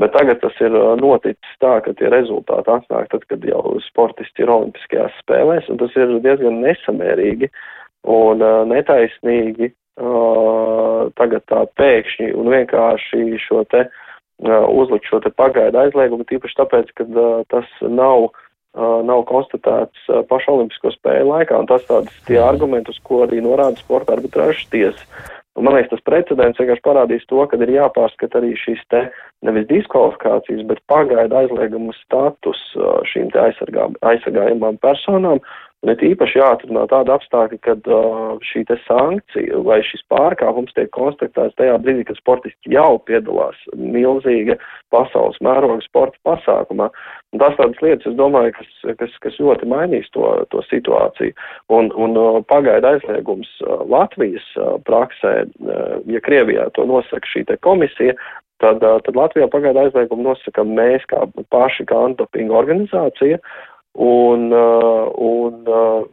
Bet 0.00 0.12
tagad 0.16 0.40
tas 0.40 0.56
ir 0.64 0.72
noticis 1.00 1.60
tā, 1.60 1.74
ka 1.84 1.92
tie 1.96 2.08
rezultāti 2.12 2.72
atnāk 2.72 3.10
tad, 3.12 3.28
kad 3.28 3.44
jau 3.44 3.76
sportisti 3.84 4.44
ir 4.44 4.52
olimpiskajās 4.52 5.20
spēlēs, 5.20 5.68
un 5.72 5.80
tas 5.80 5.92
ir 6.00 6.16
diezgan 6.24 6.62
nesamērīgi. 6.64 7.52
Uh, 7.52 7.76
un 8.06 8.42
uh, 8.42 8.62
netaisnīgi 8.70 9.70
uh, 9.72 11.12
tagad 11.18 11.44
tā 11.50 11.64
pēkšņi 11.78 12.32
un 12.38 12.50
vienkārši 12.54 13.40
šo 13.42 13.64
te 13.72 13.86
uh, 13.86 14.66
uzlikt 14.70 15.08
šo 15.10 15.20
te 15.24 15.32
pagaidu 15.34 15.82
aizliegumu, 15.84 16.26
tīpaši 16.28 16.60
tāpēc, 16.62 16.92
ka 16.98 17.08
uh, 17.10 17.40
tas 17.52 17.70
nav, 17.82 18.28
uh, 18.30 18.98
nav 19.06 19.24
konstatēts 19.30 20.10
pašu 20.30 20.56
olimpisko 20.56 20.94
spēļu 20.96 21.32
laikā, 21.32 21.62
un 21.62 21.70
tas 21.70 21.86
tādas 21.88 22.20
tie 22.28 22.38
argumenti, 22.42 22.94
uz 22.94 23.02
ko 23.06 23.24
arī 23.26 23.42
norāda 23.44 23.82
sporta 23.82 24.16
arbitrāžas 24.16 24.68
tiesa. 24.72 25.32
Un, 25.56 25.64
man 25.64 25.72
liekas, 25.78 25.94
tas 25.94 26.04
precedents 26.04 26.58
vienkārši 26.60 26.84
parādīs 26.84 27.22
to, 27.30 27.40
ka 27.48 27.56
ir 27.64 27.70
jāpārskata 27.72 28.42
arī 28.42 28.52
šīs 28.60 28.82
te 28.92 29.06
nevis 29.46 29.64
diskvalifikācijas, 29.70 30.66
bet 30.68 30.82
pagaida 30.90 31.40
aizlieguma 31.40 31.94
status 32.02 32.60
šīm 33.08 33.30
te 33.32 33.40
aizsargā, 33.40 33.88
aizsargājumām 34.10 34.76
personām, 34.84 35.40
Ir 35.86 36.00
īpaši 36.02 36.40
jāatrunā 36.40 36.82
tāda 36.90 37.14
apstākļa, 37.14 37.56
kad 37.62 37.88
uh, 37.92 38.40
šī 38.42 38.64
sankcija 38.88 39.60
vai 39.62 39.78
šis 39.86 40.02
pārkāpums 40.10 40.74
tiek 40.74 40.88
konstatēts 40.94 41.54
tajā 41.60 41.76
brīdī, 41.82 42.02
kad 42.08 42.18
sportisti 42.18 42.72
jau 42.74 42.98
piedalās 43.06 43.58
milzīga 43.78 44.56
pasaules 44.90 45.38
mēroga 45.46 45.78
sporta 45.84 46.18
pasākumā. 46.26 46.88
Un 47.34 47.42
tas 47.42 47.54
tādas 47.60 47.78
lietas, 47.84 48.08
es 48.10 48.16
domāju, 48.18 48.56
kas, 48.56 48.72
kas, 48.98 49.14
kas 49.22 49.38
ļoti 49.38 49.68
mainīs 49.70 50.10
to, 50.16 50.26
to 50.50 50.64
situāciju. 50.66 51.36
Un, 51.70 51.92
un 51.94 52.18
uh, 52.18 52.40
pagaida 52.50 52.96
aizliegums 52.96 53.52
uh, 53.62 53.84
Latvijas 53.86 54.48
uh, 54.58 54.80
praksē, 54.90 55.36
uh, 55.46 56.00
ja 56.10 56.24
Krievijā 56.26 56.66
to 56.74 56.88
nosaka 56.90 57.30
šī 57.30 57.46
komisija, 57.62 58.18
tad, 58.58 58.82
uh, 58.82 58.98
tad 59.06 59.14
Latvijā 59.14 59.46
pagaida 59.54 59.86
aizliegumu 59.86 60.32
nosaka 60.32 60.66
mēs 60.66 61.06
kā 61.12 61.28
paši 61.54 61.86
kā 61.86 62.02
antidopinga 62.08 62.58
organizācija. 62.64 63.38
Uh, 63.38 63.72
un, 63.96 65.60
uh, 65.66 66.06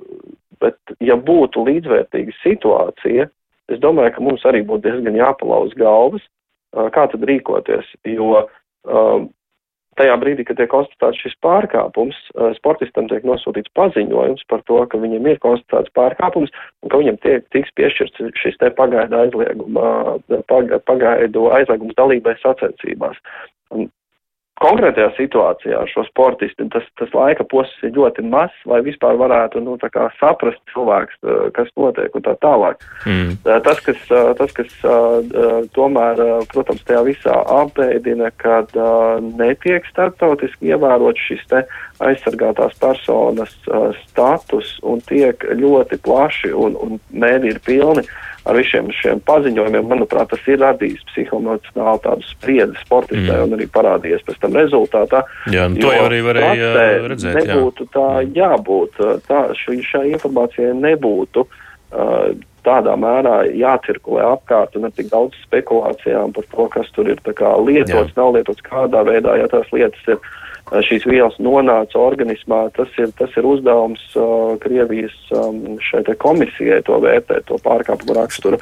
bet, 0.63 0.77
ja 1.03 1.17
būtu 1.19 1.65
līdzvērtīga 1.67 2.35
situācija, 2.41 3.27
es 3.71 3.79
domāju, 3.83 4.15
ka 4.15 4.25
mums 4.25 4.45
arī 4.47 4.63
būtu 4.67 4.87
diezgan 4.87 5.19
jāpalauz 5.19 5.75
galvas, 5.79 6.23
uh, 6.23 6.89
kā 6.95 7.07
tad 7.11 7.25
rīkoties, 7.29 7.89
jo 8.07 8.43
tajā 9.97 10.15
brīdī, 10.19 10.45
kad 10.47 10.57
tiek 10.59 10.69
konstatēts 10.71 11.21
šis 11.23 11.35
pārkāpums, 11.45 12.17
sportistam 12.57 13.07
tiek 13.07 13.25
nosūtīts 13.27 13.71
paziņojums 13.77 14.45
par 14.51 14.63
to, 14.69 14.79
ka 14.89 14.99
viņam 14.99 15.29
ir 15.29 15.41
konstatēts 15.43 15.93
pārkāpums 15.97 16.53
un 16.83 16.91
ka 16.91 16.99
viņam 17.01 17.19
tiek, 17.23 17.45
tiks 17.55 17.71
piešķirts 17.79 18.33
šis 18.41 18.59
te 18.61 18.71
pagaidu 18.75 19.19
aizlieguma, 19.21 20.17
pagaidu 20.49 21.47
aizliegums 21.55 21.97
dalībai 21.99 22.35
sacensībās. 22.41 23.19
Un 23.73 23.87
konkrētajā 24.61 25.09
situācijā 25.17 25.79
ar 25.81 25.89
šo 25.89 26.03
sportistu 26.07 26.67
tas, 26.73 26.85
tas 26.99 27.11
laika 27.15 27.45
posms 27.49 27.87
ir 27.87 27.95
ļoti 27.97 28.25
mazs, 28.29 28.55
lai 28.69 28.81
vispār 28.85 29.17
varētu 29.19 29.63
nu, 29.63 29.77
saprast 30.19 30.61
cilvēks, 30.73 31.17
kas 31.55 31.71
notiek 31.79 32.13
un 32.15 32.25
tā 32.25 32.35
tālāk. 32.43 32.83
Mm. 33.09 33.37
Tas, 33.65 33.81
kas, 33.85 34.03
tas, 34.39 34.53
kas 34.55 34.75
tomēr, 35.75 36.21
protams, 36.53 36.83
tajā 36.87 37.01
visā 37.09 37.39
apbēdina, 37.61 38.29
kad 38.41 38.71
netiek 39.41 39.87
starptautiski 39.89 40.73
ievērot 40.73 41.19
šis 41.27 41.43
te 41.49 41.63
aizsargātās 42.03 42.77
personas 42.81 43.53
status 44.03 44.77
un 44.83 45.01
tiek 45.07 45.43
ļoti 45.57 45.99
plaši 46.03 46.53
un, 46.53 46.77
un 46.77 47.01
mēdī 47.09 47.55
ir 47.55 47.63
pilni 47.65 48.05
ar 48.43 48.57
visiem 48.59 48.89
šiem 48.97 49.21
paziņojumiem, 49.27 49.87
manuprāt, 49.87 50.31
tas 50.33 50.47
ir 50.51 50.59
radījis 50.61 51.03
psihoemocionāli 51.11 52.03
tādu 52.03 52.27
spriedzi 52.27 52.81
sportistē 52.83 53.37
mm. 53.37 53.43
un 53.47 53.57
arī 53.57 53.67
parādījies 53.71 54.25
pēc 54.27 54.39
tam 54.43 54.57
rezultātā. 54.59 55.23
Jā, 55.53 55.67
nu, 55.71 55.79
to 55.83 55.93
jau 55.95 56.07
arī 56.09 56.23
varēja 56.27 56.71
redzēt. 57.07 57.39
Nebūtu 57.39 57.87
jā. 57.87 57.91
tā 57.95 58.07
jābūt, 58.39 59.03
tā, 59.29 59.43
šī, 59.63 59.79
šai 59.87 60.07
informācijai 60.13 60.73
nebūtu. 60.79 61.47
Uh, 61.93 62.33
tādā 62.65 62.95
mērā 62.99 63.43
jācirkulē 63.57 64.23
apkārt 64.33 64.77
un 64.77 64.87
ar 64.87 64.93
tik 64.95 65.11
daudz 65.11 65.37
spekulācijām 65.45 66.33
par 66.35 66.47
to, 66.51 66.67
kas 66.73 66.89
tur 66.95 67.09
ir 67.11 67.21
lietots, 67.23 68.13
Jā. 68.13 68.17
nav 68.17 68.33
lietots, 68.37 68.65
kādā 68.65 69.03
veidā, 69.07 69.37
ja 69.41 69.49
tās 69.51 69.69
lietas 69.75 70.07
ir 70.07 70.19
šīs 70.87 71.05
vielas 71.05 71.35
nonāca 71.43 71.99
organismā, 71.99 72.65
tas 72.77 72.89
ir, 72.97 73.11
tas 73.19 73.33
ir 73.37 73.45
uzdevums 73.45 74.01
uh, 74.15 74.55
Krievijas 74.63 75.15
um, 75.35 75.77
šai 75.83 76.03
komisijai 76.17 76.81
to 76.87 76.99
vērtēt, 77.03 77.45
to 77.49 77.59
pārkāpumu 77.63 78.15
raksturu 78.17 78.61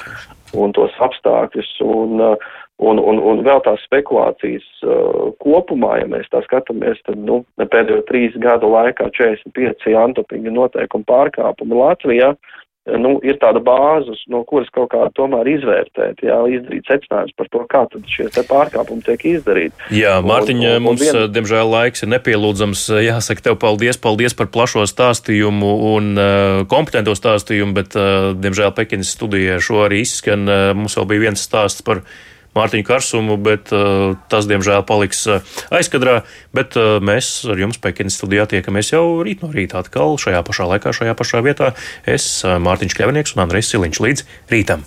un 0.52 0.74
tos 0.76 0.98
apstākļus. 0.98 1.78
Un, 1.86 2.20
uh, 2.20 2.50
Un, 2.82 2.98
un, 2.98 3.20
un 3.20 3.44
vēl 3.46 3.60
tās 3.62 3.78
spekulācijas 3.86 4.64
uh, 4.82 5.28
kopumā, 5.44 6.00
ja 6.00 6.06
mēs 6.10 6.26
tā 6.32 6.40
skatāmies, 6.42 6.98
tad 7.06 7.20
nu, 7.20 7.36
pēdējo 7.60 8.00
trīs 8.08 8.34
gadu 8.42 8.72
laikā 8.72 9.06
45 9.14 9.92
antopinga 10.00 10.50
noteikumu 10.50 11.06
pārkāpumi 11.06 11.78
Latvijā 11.78 12.32
uh, 12.32 12.56
nu, 12.86 13.12
ir 13.22 13.36
tāda 13.42 13.60
bāze, 13.62 14.14
no 14.32 14.42
kuras 14.48 14.70
kaut 14.74 14.90
kā 14.94 15.04
tomēr 15.14 15.48
izvērtēt, 15.52 16.24
jā, 16.26 16.38
izdarīt 16.56 16.88
secinājums 16.90 17.36
par 17.38 17.50
to, 17.52 17.62
kā 17.70 17.82
tad 17.92 18.08
šie 18.10 18.26
pārkāpumi 18.48 19.04
tiek 19.06 19.26
izdarīti. 19.36 19.86
Jā, 19.94 20.16
Mārtiņa, 20.26 20.72
un, 20.74 20.80
un, 20.80 20.86
mums, 20.88 21.04
vien... 21.04 21.28
diemžēl, 21.34 21.70
laiks 21.70 22.02
ir 22.02 22.10
nepielūdzams. 22.16 22.84
Jāsaka 23.06 23.46
tev 23.46 23.60
paldies, 23.62 24.00
paldies 24.02 24.34
par 24.38 24.50
plašo 24.54 24.86
stāstījumu 24.90 25.72
un 25.92 26.10
uh, 26.16 26.64
kompetento 26.70 27.14
stāstījumu, 27.18 27.76
bet, 27.78 27.94
uh, 27.98 28.32
diemžēl, 28.34 28.74
Pekinas 28.76 29.14
studijā 29.14 29.60
šo 29.62 29.84
arī 29.86 30.02
izskan. 30.02 30.46
Uh, 30.48 30.72
mums 30.76 30.98
vēl 30.98 31.08
bija 31.14 31.28
viens 31.28 31.46
stāsts 31.46 31.86
par 31.86 32.02
Mārtiņu 32.56 32.84
Karsumu, 32.84 33.38
bet 33.40 33.72
uh, 33.72 34.14
tas, 34.32 34.48
diemžēl, 34.50 34.84
paliks 34.88 35.24
uh, 35.30 35.40
aizkadrā. 35.72 36.20
Bet 36.56 36.76
uh, 36.76 36.98
mēs 37.04 37.34
ar 37.48 37.60
jums 37.60 37.80
Pekinas 37.82 38.18
studijā 38.20 38.44
tiekamies 38.50 38.92
jau 38.92 39.04
rīt 39.24 39.44
no 39.44 39.52
rīta 39.54 39.80
atkal 39.80 40.18
šajā 40.20 40.44
pašā 40.46 40.68
laikā, 40.74 40.92
šajā 40.96 41.16
pašā 41.18 41.44
vietā. 41.46 41.72
Es, 42.04 42.28
uh, 42.44 42.58
Mārtiņš 42.62 42.98
Kļavinieks 42.98 43.36
un 43.36 43.46
Andrejs 43.46 43.72
Siliņš 43.72 44.02
līdz 44.04 44.28
rītam! 44.52 44.84